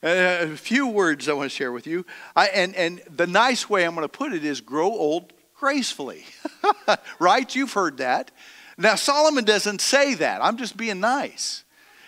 Uh, 0.01 0.47
a 0.51 0.57
few 0.57 0.87
words 0.87 1.29
I 1.29 1.33
want 1.33 1.49
to 1.49 1.55
share 1.55 1.71
with 1.71 1.87
you. 1.87 2.05
I, 2.35 2.47
and, 2.47 2.75
and 2.75 3.01
the 3.09 3.27
nice 3.27 3.69
way 3.69 3.85
I'm 3.85 3.95
going 3.95 4.03
to 4.03 4.09
put 4.09 4.33
it 4.33 4.43
is 4.43 4.61
grow 4.61 4.91
old 4.91 5.31
gracefully. 5.55 6.25
right? 7.19 7.53
You've 7.55 7.73
heard 7.73 7.97
that. 7.97 8.31
Now, 8.77 8.95
Solomon 8.95 9.45
doesn't 9.45 9.81
say 9.81 10.15
that. 10.15 10.43
I'm 10.43 10.57
just 10.57 10.75
being 10.75 10.99
nice. 10.99 11.63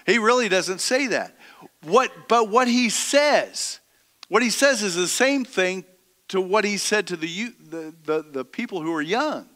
He 0.06 0.18
really 0.18 0.50
doesn't 0.50 0.80
say 0.80 1.08
that. 1.08 1.38
What, 1.84 2.12
but 2.28 2.50
what 2.50 2.68
he 2.68 2.90
says, 2.90 3.80
what 4.28 4.42
he 4.42 4.50
says 4.50 4.84
is 4.84 4.96
the 4.96 5.08
same 5.08 5.46
thing 5.46 5.86
to 6.30 6.42
what 6.42 6.66
he 6.66 6.78
said 6.78 7.08
to 7.08 7.16
the, 7.16 7.54
the, 7.70 7.94
the, 8.04 8.26
the 8.32 8.46
people 8.46 8.82
who 8.82 8.94
are 8.94 9.02
young. 9.02 9.48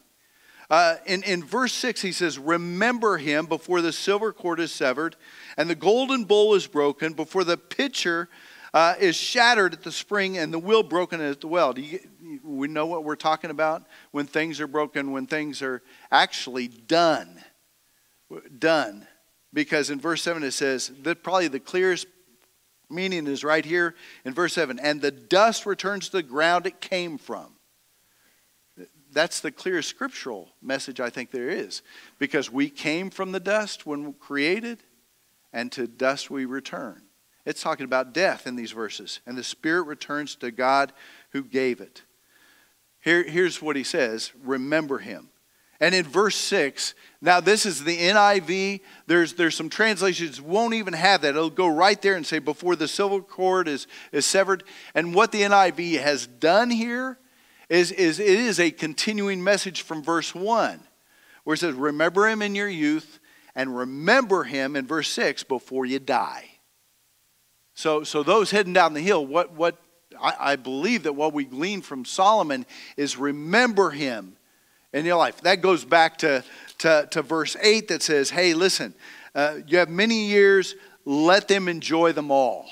Uh, 0.70 0.98
in, 1.08 1.24
in 1.24 1.44
verse 1.44 1.74
6, 1.74 2.02
he 2.02 2.12
says, 2.12 2.38
Remember 2.38 3.18
him 3.18 3.48
before 3.48 3.82
the 3.82 3.92
silver 3.92 4.32
cord 4.32 4.60
is 4.60 4.72
severed 4.72 5.16
and 5.58 5.70
the 5.70 5.76
golden 5.76 6.26
bowl 6.26 6.54
is 6.54 6.68
broken, 6.68 7.14
before 7.14 7.44
the 7.44 7.58
pitcher 7.58 8.30
uh, 8.74 8.94
is 9.00 9.16
shattered 9.16 9.74
at 9.74 9.84
the 9.84 9.92
spring 9.92 10.38
and 10.38 10.54
the 10.54 10.60
wheel 10.60 10.84
broken 10.84 11.22
at 11.22 11.42
the 11.42 11.48
well. 11.48 11.74
Do 11.74 11.82
you, 11.82 12.00
we 12.44 12.68
know 12.68 12.86
what 12.86 13.04
we're 13.04 13.16
talking 13.16 13.50
about 13.50 13.84
when 14.12 14.28
things 14.28 14.62
are 14.62 14.68
broken, 14.68 15.12
when 15.12 15.26
things 15.26 15.62
are 15.64 15.82
actually 16.12 16.68
done. 16.68 17.42
Done. 18.58 19.08
Because 19.52 19.90
in 19.90 20.00
verse 20.00 20.22
7 20.22 20.44
it 20.44 20.52
says 20.52 20.92
that 21.02 21.24
probably 21.24 21.48
the 21.48 21.60
clearest 21.60 22.06
meaning 22.92 23.26
is 23.26 23.44
right 23.44 23.66
here 23.66 23.96
in 24.26 24.34
verse 24.34 24.54
7 24.54 24.80
and 24.80 25.02
the 25.02 25.12
dust 25.12 25.66
returns 25.66 26.10
to 26.10 26.18
the 26.18 26.24
ground 26.24 26.66
it 26.66 26.82
came 26.82 27.18
from 27.20 27.54
that's 29.12 29.40
the 29.40 29.52
clear 29.52 29.82
scriptural 29.82 30.50
message 30.62 31.00
I 31.00 31.10
think 31.10 31.32
there 31.32 31.50
is. 31.50 31.82
Because 32.18 32.52
we 32.52 32.70
came 32.70 33.10
from 33.10 33.32
the 33.32 33.40
dust 33.40 33.86
when 33.86 34.14
created, 34.14 34.84
and 35.52 35.72
to 35.72 35.88
dust 35.88 36.30
we 36.30 36.46
return. 36.46 37.04
It's 37.46 37.62
talking 37.62 37.86
about 37.86 38.14
death 38.14 38.46
in 38.46 38.56
these 38.56 38.72
verses. 38.72 39.22
And 39.26 39.38
the 39.38 39.44
Spirit 39.44 39.84
returns 39.84 40.36
to 40.36 40.52
God 40.52 40.94
who 41.32 41.44
gave 41.44 41.82
it. 41.82 42.04
Here, 43.02 43.24
here's 43.24 43.62
what 43.62 43.76
he 43.76 43.84
says 43.84 44.32
remember 44.44 45.00
him. 45.00 45.30
And 45.82 45.96
in 45.96 46.04
verse 46.04 46.36
6, 46.36 46.94
now 47.22 47.40
this 47.40 47.66
is 47.66 47.86
the 47.86 47.98
NIV. 47.98 48.82
There's, 49.08 49.34
there's 49.34 49.56
some 49.56 49.70
translations 49.70 50.42
won't 50.42 50.74
even 50.74 50.94
have 50.94 51.22
that. 51.22 51.30
It'll 51.30 51.50
go 51.50 51.68
right 51.68 52.02
there 52.02 52.16
and 52.16 52.28
say, 52.28 52.40
before 52.40 52.76
the 52.76 52.88
silver 52.88 53.22
cord 53.22 53.70
is, 53.70 53.88
is 54.12 54.26
severed. 54.26 54.66
And 54.94 55.16
what 55.16 55.32
the 55.32 55.42
NIV 55.42 56.02
has 56.02 56.28
done 56.28 56.70
here 56.70 57.18
is, 57.70 57.92
is 57.92 58.20
it 58.20 58.28
is 58.28 58.60
a 58.60 58.72
continuing 58.72 59.44
message 59.44 59.84
from 59.84 60.04
verse 60.04 60.34
1, 60.34 60.80
where 61.44 61.54
it 61.54 61.58
says, 61.58 61.76
Remember 61.76 62.28
him 62.28 62.42
in 62.42 62.56
your 62.56 62.68
youth, 62.68 63.20
and 63.56 63.76
remember 63.76 64.44
him 64.44 64.76
in 64.76 64.88
verse 64.88 65.10
6 65.10 65.44
before 65.44 65.86
you 65.86 66.00
die. 66.00 66.46
So, 67.76 68.04
so 68.04 68.24
those 68.24 68.52
heading 68.52 68.74
down 68.74 68.94
the 68.94 69.02
hill, 69.02 69.26
what, 69.26 69.54
what 69.54 69.78
I, 70.20 70.34
I 70.40 70.56
believe 70.56 71.04
that 71.04 71.14
what 71.14 71.34
we 71.34 71.46
glean 71.46 71.82
from 71.82 72.06
Solomon 72.06 72.66
is 72.98 73.18
remember 73.18 73.92
him 73.92 74.36
in 74.92 75.06
your 75.06 75.18
life. 75.18 75.42
That 75.42 75.62
goes 75.62 75.86
back 75.86 76.18
to, 76.20 76.44
to, 76.80 77.08
to 77.12 77.22
verse 77.22 77.56
8 77.62 77.88
that 77.90 78.02
says, 78.02 78.30
Hey, 78.30 78.54
listen, 78.54 78.94
uh, 79.36 79.60
you 79.68 79.78
have 79.78 79.90
many 79.90 80.28
years, 80.28 80.76
let 81.06 81.48
them 81.48 81.68
enjoy 81.68 82.12
them 82.12 82.32
all. 82.32 82.68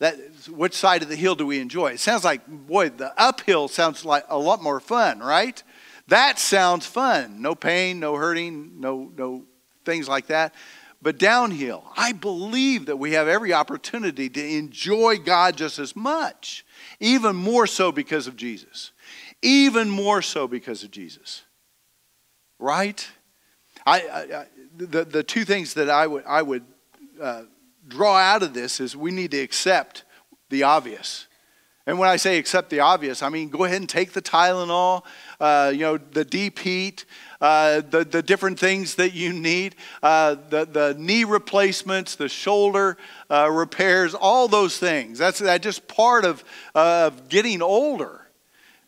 That, 0.00 0.16
which 0.48 0.74
side 0.74 1.02
of 1.02 1.08
the 1.08 1.16
hill 1.16 1.34
do 1.34 1.46
we 1.46 1.60
enjoy? 1.60 1.92
It 1.92 2.00
sounds 2.00 2.24
like, 2.24 2.46
boy, 2.46 2.90
the 2.90 3.12
uphill 3.20 3.68
sounds 3.68 4.04
like 4.04 4.24
a 4.28 4.38
lot 4.38 4.62
more 4.62 4.80
fun, 4.80 5.20
right? 5.20 5.62
That 6.08 6.38
sounds 6.38 6.84
fun. 6.84 7.40
No 7.40 7.54
pain, 7.54 8.00
no 8.00 8.16
hurting, 8.16 8.80
no, 8.80 9.12
no 9.16 9.44
things 9.84 10.08
like 10.08 10.26
that. 10.26 10.54
But 11.00 11.18
downhill, 11.18 11.84
I 11.96 12.12
believe 12.12 12.86
that 12.86 12.96
we 12.96 13.12
have 13.12 13.28
every 13.28 13.52
opportunity 13.52 14.28
to 14.30 14.56
enjoy 14.56 15.18
God 15.18 15.56
just 15.56 15.78
as 15.78 15.94
much, 15.94 16.64
even 16.98 17.36
more 17.36 17.66
so 17.66 17.92
because 17.92 18.26
of 18.26 18.36
Jesus. 18.36 18.90
Even 19.42 19.90
more 19.90 20.22
so 20.22 20.48
because 20.48 20.82
of 20.82 20.90
Jesus. 20.90 21.42
Right? 22.58 23.06
I, 23.86 24.00
I, 24.00 24.40
I 24.40 24.46
the, 24.76 25.04
the 25.04 25.22
two 25.22 25.44
things 25.44 25.74
that 25.74 25.90
I 25.90 26.06
would, 26.06 26.24
I 26.26 26.40
would 26.40 26.64
uh, 27.20 27.42
draw 27.86 28.16
out 28.16 28.42
of 28.42 28.54
this 28.54 28.80
is 28.80 28.96
we 28.96 29.10
need 29.10 29.30
to 29.32 29.40
accept 29.40 30.04
the 30.50 30.62
obvious. 30.62 31.26
And 31.86 31.98
when 31.98 32.08
I 32.08 32.16
say 32.16 32.38
accept 32.38 32.70
the 32.70 32.80
obvious, 32.80 33.22
I 33.22 33.28
mean 33.28 33.50
go 33.50 33.64
ahead 33.64 33.80
and 33.80 33.88
take 33.88 34.12
the 34.12 34.22
Tylenol, 34.22 35.04
uh, 35.38 35.70
you 35.74 35.80
know, 35.80 35.98
the 35.98 36.24
deep 36.24 36.58
heat, 36.58 37.04
uh, 37.40 37.82
the, 37.82 38.04
the 38.04 38.22
different 38.22 38.58
things 38.58 38.94
that 38.94 39.12
you 39.12 39.32
need, 39.34 39.76
uh, 40.02 40.36
the, 40.48 40.64
the 40.64 40.96
knee 40.98 41.24
replacements, 41.24 42.16
the 42.16 42.28
shoulder 42.28 42.96
uh, 43.30 43.50
repairs, 43.50 44.14
all 44.14 44.48
those 44.48 44.78
things. 44.78 45.18
That's, 45.18 45.40
that's 45.40 45.62
just 45.62 45.86
part 45.86 46.24
of, 46.24 46.42
of 46.74 47.28
getting 47.28 47.60
older. 47.60 48.22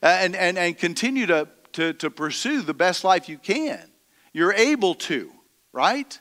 And, 0.02 0.36
and, 0.36 0.56
and 0.56 0.76
continue 0.78 1.26
to, 1.26 1.48
to, 1.72 1.92
to 1.94 2.10
pursue 2.10 2.62
the 2.62 2.74
best 2.74 3.02
life 3.02 3.28
you 3.28 3.38
can. 3.38 3.82
You're 4.32 4.52
able 4.52 4.94
to, 4.94 5.32
right? 5.72 6.18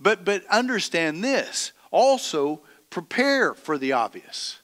But, 0.00 0.24
but 0.24 0.44
understand 0.46 1.22
this 1.22 1.72
also 1.96 2.60
prepare 2.90 3.54
for 3.54 3.78
the 3.78 3.92
obvious. 3.92 4.60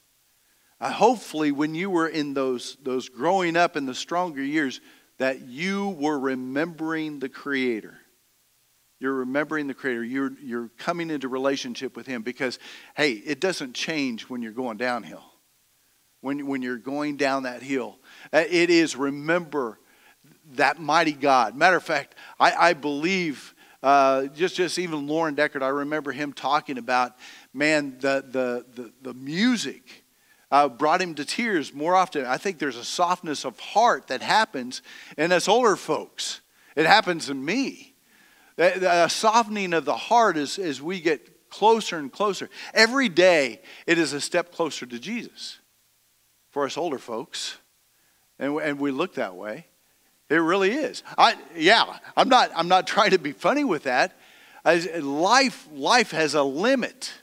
uh, 0.79 0.91
hopefully, 0.91 1.51
when 1.51 1.73
you 1.73 1.89
were 1.89 2.07
in 2.07 2.33
those, 2.33 2.77
those 2.83 3.09
growing 3.09 3.55
up 3.55 3.75
in 3.75 3.85
the 3.85 3.95
stronger 3.95 4.43
years, 4.43 4.81
that 5.17 5.41
you 5.41 5.89
were 5.89 6.19
remembering 6.19 7.19
the 7.19 7.29
Creator. 7.29 7.97
You're 8.99 9.13
remembering 9.13 9.67
the 9.67 9.73
Creator. 9.73 10.03
You're, 10.03 10.33
you're 10.41 10.69
coming 10.77 11.09
into 11.09 11.27
relationship 11.27 11.95
with 11.95 12.05
Him 12.05 12.21
because, 12.21 12.59
hey, 12.95 13.13
it 13.13 13.39
doesn't 13.39 13.73
change 13.73 14.23
when 14.29 14.41
you're 14.41 14.51
going 14.51 14.77
downhill. 14.77 15.23
When, 16.21 16.47
when 16.47 16.61
you're 16.61 16.77
going 16.77 17.17
down 17.17 17.43
that 17.43 17.61
hill, 17.61 17.97
uh, 18.31 18.43
it 18.49 18.69
is 18.69 18.95
remember 18.95 19.79
that 20.53 20.79
mighty 20.79 21.11
God. 21.11 21.55
Matter 21.55 21.77
of 21.77 21.83
fact, 21.83 22.15
I, 22.39 22.69
I 22.69 22.73
believe 22.73 23.53
uh, 23.83 24.27
just 24.27 24.55
just 24.55 24.79
even 24.79 25.07
Lauren 25.07 25.35
Deckard, 25.35 25.61
I 25.61 25.67
remember 25.67 26.11
him 26.11 26.33
talking 26.33 26.77
about 26.77 27.15
man 27.53 27.97
the 27.99 28.23
the 28.27 28.81
the, 28.81 28.93
the 29.01 29.13
music 29.13 30.03
uh, 30.53 30.69
brought 30.69 31.01
him 31.01 31.15
to 31.15 31.25
tears 31.25 31.73
more 31.73 31.95
often. 31.95 32.25
I 32.25 32.37
think 32.37 32.59
there's 32.59 32.77
a 32.77 32.83
softness 32.83 33.43
of 33.43 33.59
heart 33.59 34.07
that 34.07 34.21
happens 34.21 34.81
in 35.17 35.31
us 35.31 35.47
older 35.47 35.75
folks. 35.75 36.41
It 36.75 36.85
happens 36.85 37.29
in 37.29 37.43
me. 37.43 37.95
A 38.59 39.09
softening 39.09 39.73
of 39.73 39.83
the 39.83 39.95
heart 39.95 40.37
as, 40.37 40.59
as 40.59 40.79
we 40.79 41.01
get 41.01 41.49
closer 41.49 41.97
and 41.97 42.11
closer. 42.11 42.51
Every 42.71 43.09
day, 43.09 43.61
it 43.87 43.97
is 43.97 44.13
a 44.13 44.21
step 44.21 44.51
closer 44.51 44.85
to 44.85 44.99
Jesus 44.99 45.57
for 46.51 46.65
us 46.65 46.77
older 46.77 46.99
folks. 46.99 47.57
And, 48.37 48.55
and 48.59 48.79
we 48.79 48.91
look 48.91 49.15
that 49.15 49.35
way. 49.35 49.65
It 50.33 50.37
really 50.37 50.71
is. 50.71 51.03
I, 51.15 51.35
yeah, 51.55 51.99
I'm 52.17 52.27
not, 52.27 52.49
I'm 52.55 52.67
not 52.67 52.87
trying 52.95 53.11
to 53.11 53.19
be 53.19 53.33
funny 53.33 53.63
with 53.63 53.83
that. 53.83 54.17
As 54.65 54.87
life, 54.87 55.67
life 55.71 56.09
has 56.11 56.33
a 56.33 56.41
limit. 56.41 57.13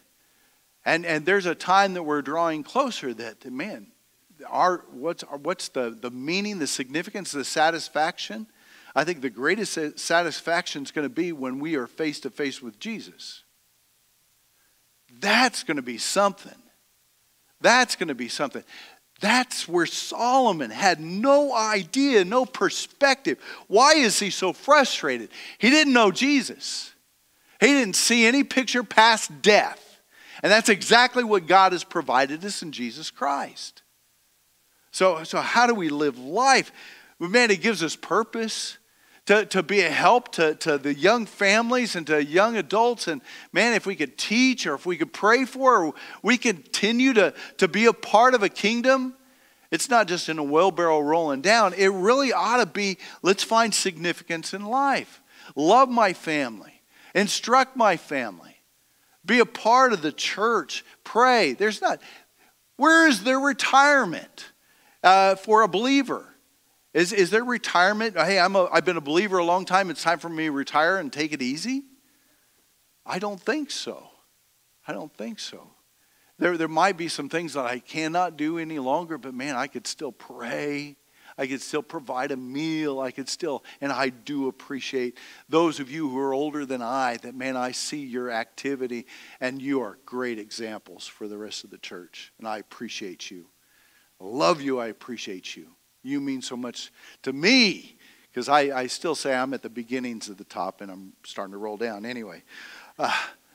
And, 0.84 1.04
and 1.04 1.26
there's 1.26 1.46
a 1.46 1.56
time 1.56 1.94
that 1.94 2.04
we're 2.04 2.22
drawing 2.22 2.62
closer 2.62 3.12
that, 3.14 3.50
man, 3.50 3.88
our, 4.48 4.84
what's, 4.92 5.24
what's 5.42 5.68
the, 5.70 5.90
the 5.90 6.10
meaning, 6.12 6.60
the 6.60 6.68
significance, 6.68 7.32
the 7.32 7.44
satisfaction? 7.44 8.46
I 8.94 9.02
think 9.02 9.22
the 9.22 9.30
greatest 9.30 9.98
satisfaction 9.98 10.84
is 10.84 10.92
going 10.92 11.04
to 11.04 11.14
be 11.14 11.32
when 11.32 11.58
we 11.58 11.74
are 11.74 11.88
face 11.88 12.20
to 12.20 12.30
face 12.30 12.62
with 12.62 12.78
Jesus. 12.78 13.42
That's 15.18 15.64
going 15.64 15.78
to 15.78 15.82
be 15.82 15.98
something. 15.98 16.52
That's 17.60 17.96
going 17.96 18.08
to 18.08 18.14
be 18.14 18.28
something. 18.28 18.62
That's 19.20 19.68
where 19.68 19.86
Solomon 19.86 20.70
had 20.70 20.98
no 20.98 21.54
idea, 21.54 22.24
no 22.24 22.46
perspective. 22.46 23.38
Why 23.68 23.92
is 23.92 24.18
he 24.18 24.30
so 24.30 24.52
frustrated? 24.52 25.28
He 25.58 25.70
didn't 25.70 25.92
know 25.92 26.10
Jesus, 26.10 26.92
he 27.60 27.66
didn't 27.66 27.96
see 27.96 28.26
any 28.26 28.44
picture 28.44 28.82
past 28.82 29.42
death. 29.42 29.86
And 30.42 30.50
that's 30.50 30.70
exactly 30.70 31.22
what 31.22 31.46
God 31.46 31.72
has 31.72 31.84
provided 31.84 32.42
us 32.46 32.62
in 32.62 32.72
Jesus 32.72 33.10
Christ. 33.10 33.82
So, 34.90 35.22
so 35.24 35.40
how 35.40 35.66
do 35.66 35.74
we 35.74 35.90
live 35.90 36.18
life? 36.18 36.72
Man, 37.18 37.50
it 37.50 37.60
gives 37.60 37.82
us 37.82 37.94
purpose 37.94 38.78
to, 39.30 39.46
to 39.46 39.62
be 39.62 39.82
a 39.82 39.88
help 39.88 40.32
to, 40.32 40.56
to 40.56 40.76
the 40.76 40.92
young 40.92 41.24
families 41.24 41.94
and 41.94 42.04
to 42.08 42.24
young 42.24 42.56
adults. 42.56 43.06
And 43.06 43.22
man, 43.52 43.74
if 43.74 43.86
we 43.86 43.94
could 43.94 44.18
teach 44.18 44.66
or 44.66 44.74
if 44.74 44.84
we 44.84 44.96
could 44.96 45.12
pray 45.12 45.44
for 45.44 45.84
or 45.84 45.94
we 46.20 46.36
continue 46.36 47.12
to, 47.12 47.32
to 47.58 47.68
be 47.68 47.86
a 47.86 47.92
part 47.92 48.34
of 48.34 48.42
a 48.42 48.48
kingdom, 48.48 49.14
it's 49.70 49.88
not 49.88 50.08
just 50.08 50.28
in 50.28 50.40
a 50.40 50.42
wheelbarrow 50.42 50.98
rolling 50.98 51.42
down. 51.42 51.74
It 51.74 51.92
really 51.92 52.32
ought 52.32 52.56
to 52.56 52.66
be 52.66 52.98
let's 53.22 53.44
find 53.44 53.72
significance 53.72 54.52
in 54.52 54.64
life. 54.64 55.22
Love 55.54 55.88
my 55.88 56.12
family, 56.12 56.82
instruct 57.14 57.76
my 57.76 57.96
family, 57.96 58.56
be 59.24 59.38
a 59.38 59.46
part 59.46 59.92
of 59.92 60.02
the 60.02 60.10
church, 60.10 60.84
pray. 61.04 61.52
There's 61.52 61.80
not, 61.80 62.02
where 62.74 63.06
is 63.06 63.22
their 63.22 63.38
retirement 63.38 64.50
uh, 65.04 65.36
for 65.36 65.62
a 65.62 65.68
believer? 65.68 66.29
Is, 66.92 67.12
is 67.12 67.30
there 67.30 67.44
retirement? 67.44 68.16
Hey, 68.16 68.38
I'm 68.38 68.56
a, 68.56 68.68
I've 68.72 68.84
been 68.84 68.96
a 68.96 69.02
believer 69.02 69.38
a 69.38 69.44
long 69.44 69.64
time. 69.64 69.90
It's 69.90 70.02
time 70.02 70.18
for 70.18 70.28
me 70.28 70.46
to 70.46 70.52
retire 70.52 70.98
and 70.98 71.12
take 71.12 71.32
it 71.32 71.40
easy? 71.40 71.84
I 73.06 73.18
don't 73.18 73.40
think 73.40 73.70
so. 73.70 74.08
I 74.86 74.92
don't 74.92 75.14
think 75.16 75.38
so. 75.38 75.68
There, 76.38 76.56
there 76.56 76.68
might 76.68 76.96
be 76.96 77.08
some 77.08 77.28
things 77.28 77.52
that 77.54 77.66
I 77.66 77.78
cannot 77.78 78.36
do 78.36 78.58
any 78.58 78.78
longer, 78.78 79.18
but 79.18 79.34
man, 79.34 79.54
I 79.54 79.66
could 79.66 79.86
still 79.86 80.10
pray. 80.10 80.96
I 81.38 81.46
could 81.46 81.62
still 81.62 81.82
provide 81.82 82.32
a 82.32 82.36
meal. 82.36 82.98
I 82.98 83.12
could 83.12 83.28
still, 83.28 83.62
and 83.80 83.92
I 83.92 84.08
do 84.08 84.48
appreciate 84.48 85.16
those 85.48 85.78
of 85.78 85.90
you 85.90 86.08
who 86.08 86.18
are 86.18 86.34
older 86.34 86.66
than 86.66 86.82
I 86.82 87.18
that, 87.18 87.34
man, 87.34 87.56
I 87.56 87.70
see 87.72 88.04
your 88.04 88.30
activity 88.30 89.06
and 89.40 89.62
you 89.62 89.80
are 89.82 89.98
great 90.04 90.38
examples 90.38 91.06
for 91.06 91.28
the 91.28 91.38
rest 91.38 91.62
of 91.62 91.70
the 91.70 91.78
church. 91.78 92.32
And 92.38 92.48
I 92.48 92.58
appreciate 92.58 93.30
you. 93.30 93.46
I 94.20 94.24
love 94.24 94.60
you. 94.60 94.80
I 94.80 94.88
appreciate 94.88 95.56
you. 95.56 95.68
You 96.02 96.20
mean 96.20 96.42
so 96.42 96.56
much 96.56 96.92
to 97.22 97.32
me 97.32 97.96
because 98.30 98.48
I, 98.48 98.60
I 98.76 98.86
still 98.86 99.14
say 99.14 99.34
I'm 99.34 99.52
at 99.54 99.62
the 99.62 99.70
beginnings 99.70 100.28
of 100.28 100.36
the 100.36 100.44
top 100.44 100.80
and 100.80 100.90
I'm 100.90 101.12
starting 101.24 101.52
to 101.52 101.58
roll 101.58 101.76
down 101.76 102.06
anyway. 102.06 102.42
Uh, 102.98 103.14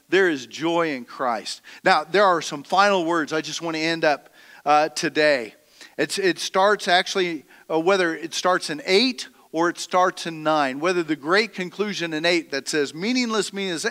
there 0.10 0.30
is 0.30 0.46
joy 0.46 0.94
in 0.94 1.06
Christ. 1.06 1.62
Now, 1.84 2.04
there 2.04 2.26
are 2.26 2.42
some 2.42 2.64
final 2.64 3.06
words 3.06 3.34
I 3.34 3.42
just 3.42 3.62
want 3.62 3.76
to 3.76 3.82
end 3.82 4.04
up 4.04 4.30
uh, 4.66 4.90
today. 4.90 5.56
It's, 5.98 6.20
it 6.20 6.40
starts 6.40 6.88
actually, 6.88 7.46
uh, 7.70 7.80
whether 7.80 8.16
it 8.16 8.34
starts 8.34 8.70
in 8.70 8.82
8 8.86 9.30
or 9.52 9.70
it 9.70 9.78
starts 9.78 10.28
in 10.28 10.44
9, 10.44 10.80
whether 10.80 11.02
the 11.02 11.16
great 11.16 11.54
conclusion 11.54 12.14
in 12.14 12.26
8 12.26 12.52
that 12.52 12.68
says 12.68 12.94
meaningless 12.94 13.54
means 13.54 13.86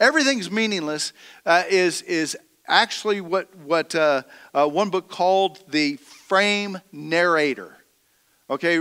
everything's 0.00 0.50
meaningless 0.50 1.12
uh, 1.44 1.64
is, 1.68 2.00
is 2.02 2.36
actually 2.66 3.20
what, 3.20 3.54
what 3.56 3.94
uh, 3.94 4.22
uh, 4.54 4.66
one 4.66 4.88
book 4.88 5.10
called 5.10 5.62
the 5.68 5.96
frame 5.96 6.80
narrator. 6.90 7.76
Okay, 8.52 8.76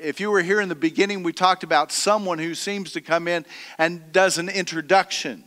if 0.00 0.20
you 0.20 0.30
were 0.30 0.40
here 0.40 0.58
in 0.58 0.70
the 0.70 0.74
beginning, 0.74 1.22
we 1.22 1.34
talked 1.34 1.64
about 1.64 1.92
someone 1.92 2.38
who 2.38 2.54
seems 2.54 2.92
to 2.92 3.02
come 3.02 3.28
in 3.28 3.44
and 3.76 4.10
does 4.10 4.38
an 4.38 4.48
introduction. 4.48 5.44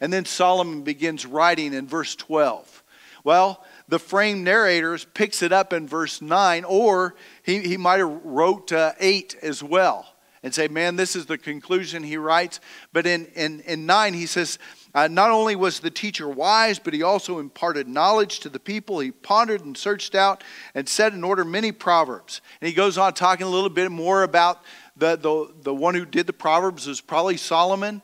And 0.00 0.12
then 0.12 0.24
Solomon 0.24 0.82
begins 0.82 1.26
writing 1.26 1.74
in 1.74 1.88
verse 1.88 2.14
12. 2.14 2.84
Well, 3.24 3.64
the 3.88 3.98
frame 3.98 4.44
narrators 4.44 5.04
picks 5.12 5.42
it 5.42 5.50
up 5.50 5.72
in 5.72 5.88
verse 5.88 6.22
9, 6.22 6.62
or 6.62 7.16
he, 7.42 7.58
he 7.58 7.76
might 7.76 7.98
have 7.98 8.20
wrote 8.22 8.70
uh, 8.70 8.92
8 9.00 9.38
as 9.42 9.60
well 9.60 10.06
and 10.44 10.54
say, 10.54 10.68
man, 10.68 10.94
this 10.94 11.16
is 11.16 11.26
the 11.26 11.36
conclusion 11.36 12.04
he 12.04 12.16
writes. 12.16 12.60
But 12.92 13.08
in, 13.08 13.26
in, 13.34 13.58
in 13.62 13.86
9, 13.86 14.14
he 14.14 14.26
says, 14.26 14.60
uh, 14.94 15.08
not 15.08 15.30
only 15.30 15.54
was 15.54 15.80
the 15.80 15.90
teacher 15.90 16.28
wise, 16.28 16.78
but 16.78 16.92
he 16.92 17.02
also 17.02 17.38
imparted 17.38 17.88
knowledge 17.88 18.40
to 18.40 18.48
the 18.48 18.58
people. 18.58 18.98
He 18.98 19.12
pondered 19.12 19.64
and 19.64 19.76
searched 19.76 20.14
out 20.14 20.42
and 20.74 20.88
set 20.88 21.12
in 21.12 21.22
order 21.22 21.44
many 21.44 21.70
proverbs. 21.70 22.40
And 22.60 22.68
he 22.68 22.74
goes 22.74 22.98
on 22.98 23.14
talking 23.14 23.46
a 23.46 23.50
little 23.50 23.70
bit 23.70 23.90
more 23.90 24.22
about 24.22 24.62
the, 24.96 25.16
the, 25.16 25.52
the 25.62 25.74
one 25.74 25.94
who 25.94 26.04
did 26.04 26.26
the 26.26 26.32
proverbs 26.32 26.88
is 26.88 27.00
probably 27.00 27.36
Solomon. 27.36 28.02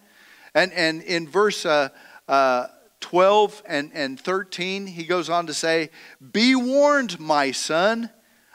And, 0.55 0.73
and 0.73 1.03
in 1.03 1.29
verse 1.29 1.67
uh, 1.67 1.89
uh, 2.29 2.69
12 3.01 3.63
and, 3.67 3.91
and 3.93 4.19
13, 4.19 4.87
he 4.87 5.05
goes 5.05 5.29
on 5.29 5.47
to 5.49 5.55
say, 5.55 5.91
Be 6.33 6.55
warned, 6.55 7.19
my 7.19 7.51
son, 7.51 8.11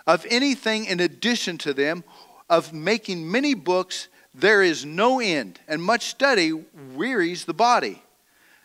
of 0.08 0.26
anything 0.30 0.86
in 0.86 1.00
addition 1.00 1.58
to 1.60 1.74
them, 1.74 2.04
of 2.50 2.74
making 2.74 3.30
many 3.30 3.54
books, 3.54 4.08
there 4.34 4.62
is 4.62 4.86
no 4.86 5.20
end, 5.20 5.60
and 5.67 5.84
much 5.84 6.08
study 6.08 6.54
wearies 6.94 7.46
the 7.46 7.54
body. 7.54 8.02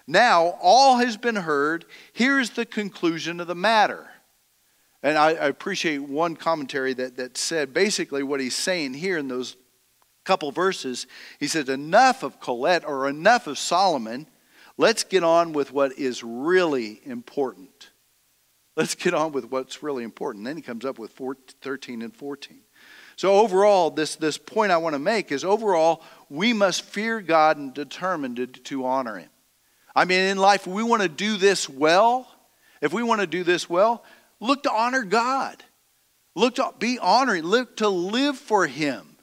Now 0.07 0.59
all 0.61 0.99
has 0.99 1.17
been 1.17 1.37
heard. 1.37 1.85
Here's 2.13 2.51
the 2.51 2.67
conclusion 2.67 3.41
of 3.41 3.47
the 3.47 3.55
matter. 3.55 4.09
And 5.03 5.19
I, 5.19 5.31
I, 5.31 5.47
appreciate 5.47 5.99
one 5.99 6.37
commentary 6.37 6.93
that, 6.95 7.17
that 7.17 7.37
said 7.37 7.73
basically 7.73 8.23
what 8.23 8.41
he's 8.41 8.57
saying 8.57 8.95
here 8.95 9.19
in 9.19 9.29
those 9.29 9.57
couple 10.25 10.51
verses. 10.51 11.07
He 11.39 11.47
says, 11.47 11.69
Enough 11.69 12.23
of 12.23 12.41
Qoheleth 12.41 12.87
or 12.87 13.09
enough 13.09 13.47
of 13.47 13.59
Solomon. 13.59 14.27
Let's 14.79 15.05
get 15.05 15.23
on 15.23 15.53
with 15.53 15.73
what 15.73 15.99
is 15.99 16.23
really 16.23 17.01
important. 17.05 17.91
Let's 18.77 18.95
get 18.95 19.15
on 19.15 19.33
with 19.33 19.51
what's 19.51 19.83
really 19.83 20.05
important. 20.05 20.45
Then 20.45 20.57
he 20.57 20.63
comes 20.63 20.85
up 20.85 20.99
with 20.99 21.13
14, 21.13 21.57
13 21.63 22.03
and 22.03 22.15
14. 22.15 22.59
So, 23.17 23.39
overall, 23.39 23.91
this, 23.91 24.17
this 24.17 24.37
point 24.37 24.71
I 24.71 24.77
want 24.77 24.95
to 24.95 24.99
make 24.99 25.33
is 25.33 25.43
overall, 25.43 26.03
we 26.29 26.53
must 26.53 26.83
fear 26.83 27.23
God 27.23 27.57
and 27.57 27.73
determine 27.73 28.35
to, 28.35 28.47
to 28.47 28.85
honor 28.85 29.17
Him. 29.17 29.31
I 29.97 30.05
mean, 30.05 30.21
in 30.21 30.37
life, 30.37 30.67
we 30.67 30.83
want 30.83 31.01
to 31.01 31.09
do 31.09 31.39
this 31.39 31.71
well. 31.71 32.31
If 32.83 32.93
we 32.93 33.03
want 33.03 33.23
to 33.23 33.27
do 33.27 33.43
this 33.43 33.69
well, 33.69 34.05
look 34.41 34.63
to 34.65 34.71
honor 34.71 35.03
God. 35.03 35.65
Look 36.35 36.57
to 36.57 36.75
be 36.79 36.99
honoring. 36.99 37.45
Look 37.45 37.79
to 37.79 37.89
live 37.89 38.37
for 38.37 38.67
Him. 38.67 39.17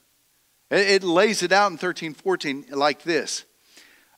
It, 0.71 0.89
it 0.89 1.03
lays 1.03 1.43
it 1.43 1.51
out 1.51 1.71
in 1.71 1.77
13, 1.77 2.15
14 2.15 2.65
like 2.71 3.03
this. 3.03 3.45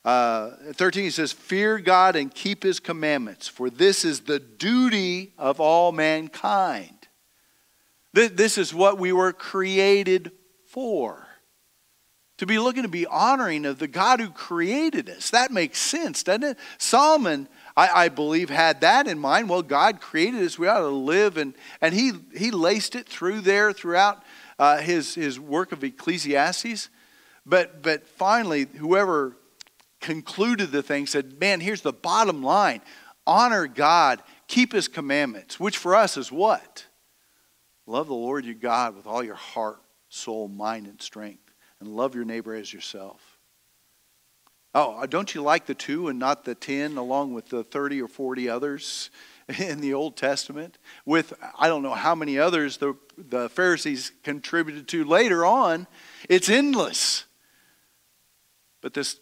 Uh, 0.02 0.52
13 0.72 1.10
says, 1.10 1.30
Fear 1.30 1.80
God 1.80 2.16
and 2.16 2.34
keep 2.34 2.62
His 2.62 2.80
commandments, 2.80 3.46
for 3.48 3.68
this 3.68 4.02
is 4.02 4.20
the 4.20 4.38
duty 4.40 5.34
of 5.36 5.60
all 5.60 5.92
mankind. 5.92 7.08
This 8.14 8.56
is 8.56 8.72
what 8.72 8.98
we 8.98 9.12
were 9.12 9.34
created 9.34 10.32
for. 10.68 11.25
To 12.38 12.46
be 12.46 12.58
looking 12.58 12.82
to 12.82 12.88
be 12.88 13.06
honoring 13.06 13.64
of 13.64 13.78
the 13.78 13.88
God 13.88 14.20
who 14.20 14.28
created 14.28 15.08
us. 15.08 15.30
That 15.30 15.50
makes 15.50 15.78
sense, 15.78 16.22
doesn't 16.22 16.44
it? 16.44 16.58
Solomon, 16.76 17.48
I, 17.76 18.04
I, 18.04 18.08
believe, 18.08 18.50
had 18.50 18.82
that 18.82 19.06
in 19.06 19.18
mind. 19.18 19.48
Well, 19.48 19.62
God 19.62 20.00
created 20.00 20.42
us. 20.42 20.58
We 20.58 20.68
ought 20.68 20.80
to 20.80 20.88
live, 20.88 21.38
and, 21.38 21.54
and 21.80 21.94
he, 21.94 22.12
he 22.36 22.50
laced 22.50 22.94
it 22.94 23.08
through 23.08 23.40
there 23.40 23.72
throughout 23.72 24.22
uh, 24.58 24.78
his, 24.78 25.14
his 25.14 25.40
work 25.40 25.72
of 25.72 25.82
Ecclesiastes. 25.82 26.90
But, 27.46 27.82
but 27.82 28.06
finally, 28.06 28.66
whoever 28.76 29.36
concluded 30.00 30.72
the 30.72 30.82
thing 30.82 31.06
said, 31.06 31.40
Man, 31.40 31.60
here's 31.60 31.82
the 31.82 31.92
bottom 31.92 32.42
line 32.42 32.82
honor 33.26 33.66
God, 33.66 34.22
keep 34.46 34.72
his 34.72 34.88
commandments, 34.88 35.58
which 35.58 35.78
for 35.78 35.94
us 35.94 36.16
is 36.16 36.30
what? 36.30 36.86
Love 37.86 38.08
the 38.08 38.14
Lord 38.14 38.44
your 38.44 38.54
God 38.54 38.94
with 38.94 39.06
all 39.06 39.22
your 39.22 39.36
heart, 39.36 39.80
soul, 40.08 40.48
mind, 40.48 40.86
and 40.86 41.00
strength 41.00 41.45
and 41.80 41.88
love 41.88 42.14
your 42.14 42.24
neighbor 42.24 42.54
as 42.54 42.72
yourself. 42.72 43.36
Oh, 44.74 44.98
uh, 44.98 45.06
don't 45.06 45.34
you 45.34 45.42
like 45.42 45.64
the 45.64 45.74
two 45.74 46.08
and 46.08 46.18
not 46.18 46.44
the 46.44 46.54
ten, 46.54 46.98
along 46.98 47.32
with 47.32 47.48
the 47.48 47.64
30 47.64 48.02
or 48.02 48.08
40 48.08 48.48
others 48.50 49.10
in 49.58 49.80
the 49.80 49.94
Old 49.94 50.16
Testament? 50.16 50.76
With, 51.06 51.32
I 51.58 51.68
don't 51.68 51.82
know 51.82 51.94
how 51.94 52.14
many 52.14 52.38
others 52.38 52.76
the, 52.76 52.94
the 53.16 53.48
Pharisees 53.48 54.12
contributed 54.22 54.86
to 54.88 55.04
later 55.04 55.46
on. 55.46 55.86
It's 56.28 56.50
endless. 56.50 57.24
But 58.82 58.92
this, 58.92 59.18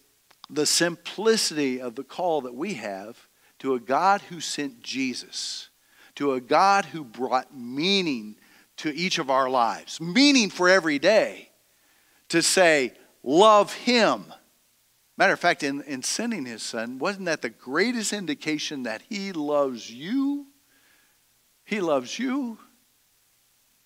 the 0.51 0.67
simplicity 0.67 1.81
of 1.81 1.95
the 1.95 2.05
call 2.05 2.41
that 2.43 2.55
we 2.55 2.75
have 2.75 3.29
to 3.61 3.75
a 3.75 3.81
God 3.81 4.23
who 4.23 4.41
sent 4.41 4.83
Jesus, 4.83 5.69
to 6.17 6.33
a 6.33 6.41
God 6.41 6.87
who 6.87 7.05
brought 7.05 7.57
meaning 7.57 8.37
to 8.79 8.93
each 8.93 9.19
of 9.19 9.31
our 9.31 9.49
lives, 9.49 10.01
meaning 10.01 10.51
for 10.51 10.69
every 10.69 10.99
day 10.99 11.51
to 12.35 12.43
say, 12.43 12.93
love 13.23 13.73
him. 13.73 14.25
Matter 15.17 15.33
of 15.33 15.39
fact, 15.39 15.63
in, 15.63 15.83
in 15.83 16.03
sending 16.03 16.45
his 16.45 16.65
son, 16.65 16.99
wasn't 16.99 17.27
that 17.27 17.43
the 17.43 17.49
greatest 17.49 18.13
indication 18.13 18.83
that 18.83 19.03
he 19.09 19.31
loves 19.31 19.89
you? 19.89 20.47
He 21.65 21.81
loves 21.81 22.19
you. 22.19 22.59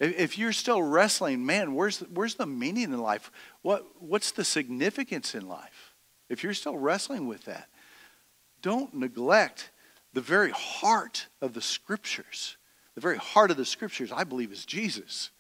If, 0.01 0.39
you're 0.39 0.55
still 0.55 0.81
wrestling, 0.81 1.45
man, 1.45 1.75
where's, 1.75 1.99
where's 1.99 2.37
the 2.37 2.47
meaning 2.47 2.85
in 2.85 2.99
life? 2.99 3.31
What, 3.61 3.85
what's 4.01 4.31
the 4.31 4.45
significance 4.45 5.35
in 5.35 5.47
life? 5.47 5.95
If 6.31 6.43
you're 6.43 6.55
still 6.55 6.79
wrestling 6.79 7.27
with 7.27 7.45
that, 7.45 7.69
don't 8.63 8.95
neglect 8.95 9.71
the 10.15 10.23
very 10.23 10.53
heart 10.53 11.27
of 11.43 11.53
the 11.53 11.61
scriptures. 11.61 12.57
The 12.95 13.03
very 13.03 13.19
heart 13.19 13.51
of 13.51 13.59
the 13.59 13.67
scriptures, 13.67 14.11
I 14.11 14.25
believe, 14.25 14.53
is 14.53 14.65
Jesus, 14.65 15.33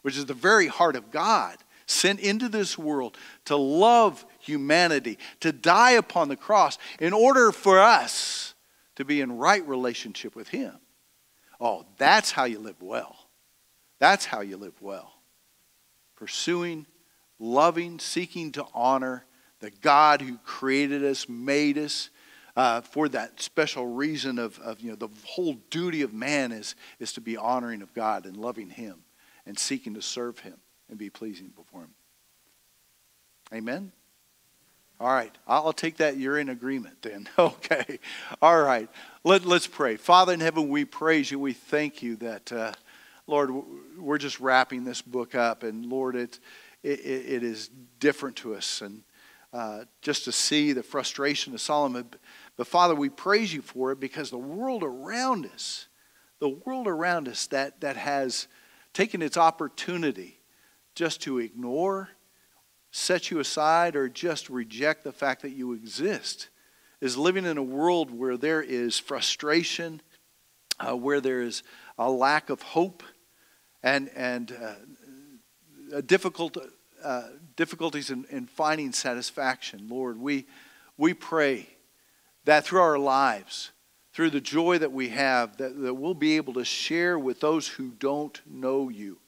which 0.00 0.16
is 0.16 0.24
the 0.24 0.32
very 0.32 0.68
heart 0.68 0.96
of 0.96 1.10
God 1.10 1.58
sent 1.86 2.20
into 2.20 2.48
this 2.48 2.78
world 2.78 3.16
to 3.46 3.56
love 3.56 4.24
humanity, 4.38 5.18
to 5.40 5.52
die 5.52 5.92
upon 5.92 6.28
the 6.28 6.36
cross 6.36 6.78
in 7.00 7.12
order 7.12 7.52
for 7.52 7.78
us 7.78 8.54
to 8.96 9.04
be 9.04 9.20
in 9.20 9.36
right 9.36 9.66
relationship 9.66 10.34
with 10.34 10.48
Him. 10.48 10.74
Oh, 11.60 11.86
that's 11.98 12.30
how 12.30 12.44
you 12.44 12.58
live 12.58 12.80
well. 12.80 13.16
That's 13.98 14.24
how 14.24 14.40
you 14.40 14.56
live 14.56 14.80
well. 14.80 15.12
Pursuing, 16.16 16.86
loving, 17.38 17.98
seeking 17.98 18.52
to 18.52 18.66
honor 18.74 19.24
the 19.60 19.70
God 19.70 20.20
who 20.20 20.38
created 20.38 21.04
us, 21.04 21.28
made 21.28 21.78
us, 21.78 22.10
uh, 22.56 22.80
for 22.82 23.08
that 23.08 23.40
special 23.40 23.86
reason 23.86 24.38
of, 24.38 24.58
of, 24.60 24.80
you 24.80 24.90
know, 24.90 24.96
the 24.96 25.08
whole 25.24 25.54
duty 25.70 26.02
of 26.02 26.12
man 26.12 26.52
is, 26.52 26.76
is 27.00 27.12
to 27.14 27.20
be 27.20 27.36
honoring 27.36 27.82
of 27.82 27.92
God 27.94 28.26
and 28.26 28.36
loving 28.36 28.70
Him 28.70 29.04
and 29.46 29.58
seeking 29.58 29.94
to 29.94 30.02
serve 30.02 30.38
Him 30.40 30.58
and 30.88 30.98
be 30.98 31.10
pleasing 31.10 31.48
before 31.48 31.82
Him. 31.82 31.94
Amen? 33.52 33.92
All 35.00 35.12
right. 35.12 35.36
I'll 35.46 35.72
take 35.72 35.96
that 35.98 36.16
you're 36.16 36.38
in 36.38 36.48
agreement 36.48 37.02
then. 37.02 37.28
Okay. 37.38 37.98
All 38.40 38.60
right. 38.60 38.88
Let, 39.24 39.44
let's 39.44 39.66
pray. 39.66 39.96
Father 39.96 40.32
in 40.32 40.40
heaven, 40.40 40.68
we 40.68 40.84
praise 40.84 41.30
you. 41.30 41.38
We 41.38 41.52
thank 41.52 42.02
you 42.02 42.16
that, 42.16 42.52
uh, 42.52 42.72
Lord, 43.26 43.50
we're 43.98 44.18
just 44.18 44.40
wrapping 44.40 44.84
this 44.84 45.02
book 45.02 45.34
up. 45.34 45.62
And 45.62 45.86
Lord, 45.86 46.14
it, 46.14 46.38
it, 46.82 47.00
it 47.00 47.42
is 47.42 47.70
different 47.98 48.36
to 48.36 48.54
us. 48.54 48.82
And 48.82 49.02
uh, 49.52 49.84
just 50.02 50.24
to 50.24 50.32
see 50.32 50.72
the 50.72 50.82
frustration 50.82 51.54
of 51.54 51.60
Solomon. 51.60 52.08
But 52.56 52.66
Father, 52.66 52.94
we 52.94 53.08
praise 53.08 53.52
you 53.52 53.62
for 53.62 53.92
it 53.92 54.00
because 54.00 54.30
the 54.30 54.38
world 54.38 54.82
around 54.82 55.46
us, 55.46 55.86
the 56.38 56.48
world 56.48 56.86
around 56.86 57.28
us 57.28 57.46
that, 57.48 57.80
that 57.80 57.96
has 57.96 58.48
taken 58.92 59.22
its 59.22 59.36
opportunity 59.36 60.40
just 60.94 61.22
to 61.22 61.38
ignore, 61.38 62.10
set 62.90 63.30
you 63.30 63.40
aside, 63.40 63.96
or 63.96 64.08
just 64.08 64.48
reject 64.48 65.04
the 65.04 65.12
fact 65.12 65.42
that 65.42 65.50
you 65.50 65.72
exist 65.72 66.48
is 67.00 67.16
living 67.18 67.44
in 67.44 67.58
a 67.58 67.62
world 67.62 68.10
where 68.10 68.36
there 68.36 68.62
is 68.62 68.98
frustration, 68.98 70.00
uh, 70.80 70.96
where 70.96 71.20
there 71.20 71.42
is 71.42 71.62
a 71.98 72.10
lack 72.10 72.48
of 72.50 72.62
hope, 72.62 73.02
and, 73.82 74.08
and 74.16 74.56
uh, 75.92 76.00
difficult, 76.06 76.56
uh, 77.02 77.24
difficulties 77.56 78.10
in, 78.10 78.24
in 78.30 78.46
finding 78.46 78.92
satisfaction. 78.92 79.86
Lord, 79.88 80.18
we, 80.18 80.46
we 80.96 81.12
pray 81.12 81.68
that 82.44 82.64
through 82.64 82.80
our 82.80 82.98
lives, 82.98 83.72
through 84.14 84.30
the 84.30 84.40
joy 84.40 84.78
that 84.78 84.92
we 84.92 85.10
have, 85.10 85.56
that, 85.58 85.78
that 85.82 85.94
we'll 85.94 86.14
be 86.14 86.36
able 86.36 86.54
to 86.54 86.64
share 86.64 87.18
with 87.18 87.40
those 87.40 87.68
who 87.68 87.90
don't 87.90 88.40
know 88.46 88.88
you 88.88 89.18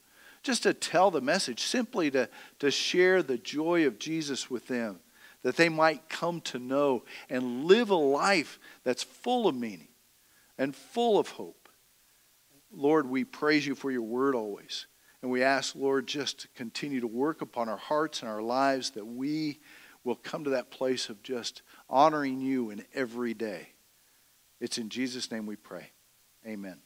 just 0.46 0.62
to 0.62 0.72
tell 0.72 1.10
the 1.10 1.20
message, 1.20 1.60
simply 1.60 2.10
to, 2.12 2.28
to 2.60 2.70
share 2.70 3.22
the 3.22 3.36
joy 3.36 3.86
of 3.86 3.98
Jesus 3.98 4.48
with 4.48 4.68
them, 4.68 5.00
that 5.42 5.56
they 5.56 5.68
might 5.68 6.08
come 6.08 6.40
to 6.42 6.58
know 6.58 7.04
and 7.28 7.64
live 7.64 7.90
a 7.90 7.94
life 7.94 8.58
that's 8.84 9.02
full 9.02 9.46
of 9.46 9.54
meaning 9.54 9.88
and 10.56 10.74
full 10.74 11.18
of 11.18 11.28
hope. 11.28 11.68
Lord, 12.72 13.08
we 13.08 13.24
praise 13.24 13.66
you 13.66 13.74
for 13.74 13.90
your 13.90 14.02
word 14.02 14.34
always. 14.34 14.86
And 15.22 15.30
we 15.30 15.42
ask, 15.42 15.74
Lord, 15.74 16.06
just 16.06 16.40
to 16.40 16.48
continue 16.54 17.00
to 17.00 17.06
work 17.06 17.42
upon 17.42 17.68
our 17.68 17.76
hearts 17.76 18.20
and 18.20 18.30
our 18.30 18.42
lives 18.42 18.90
that 18.90 19.06
we 19.06 19.60
will 20.04 20.14
come 20.14 20.44
to 20.44 20.50
that 20.50 20.70
place 20.70 21.08
of 21.08 21.22
just 21.22 21.62
honoring 21.90 22.40
you 22.40 22.70
in 22.70 22.84
every 22.94 23.34
day. 23.34 23.70
It's 24.60 24.78
in 24.78 24.88
Jesus' 24.88 25.30
name 25.30 25.46
we 25.46 25.56
pray. 25.56 25.90
Amen. 26.46 26.85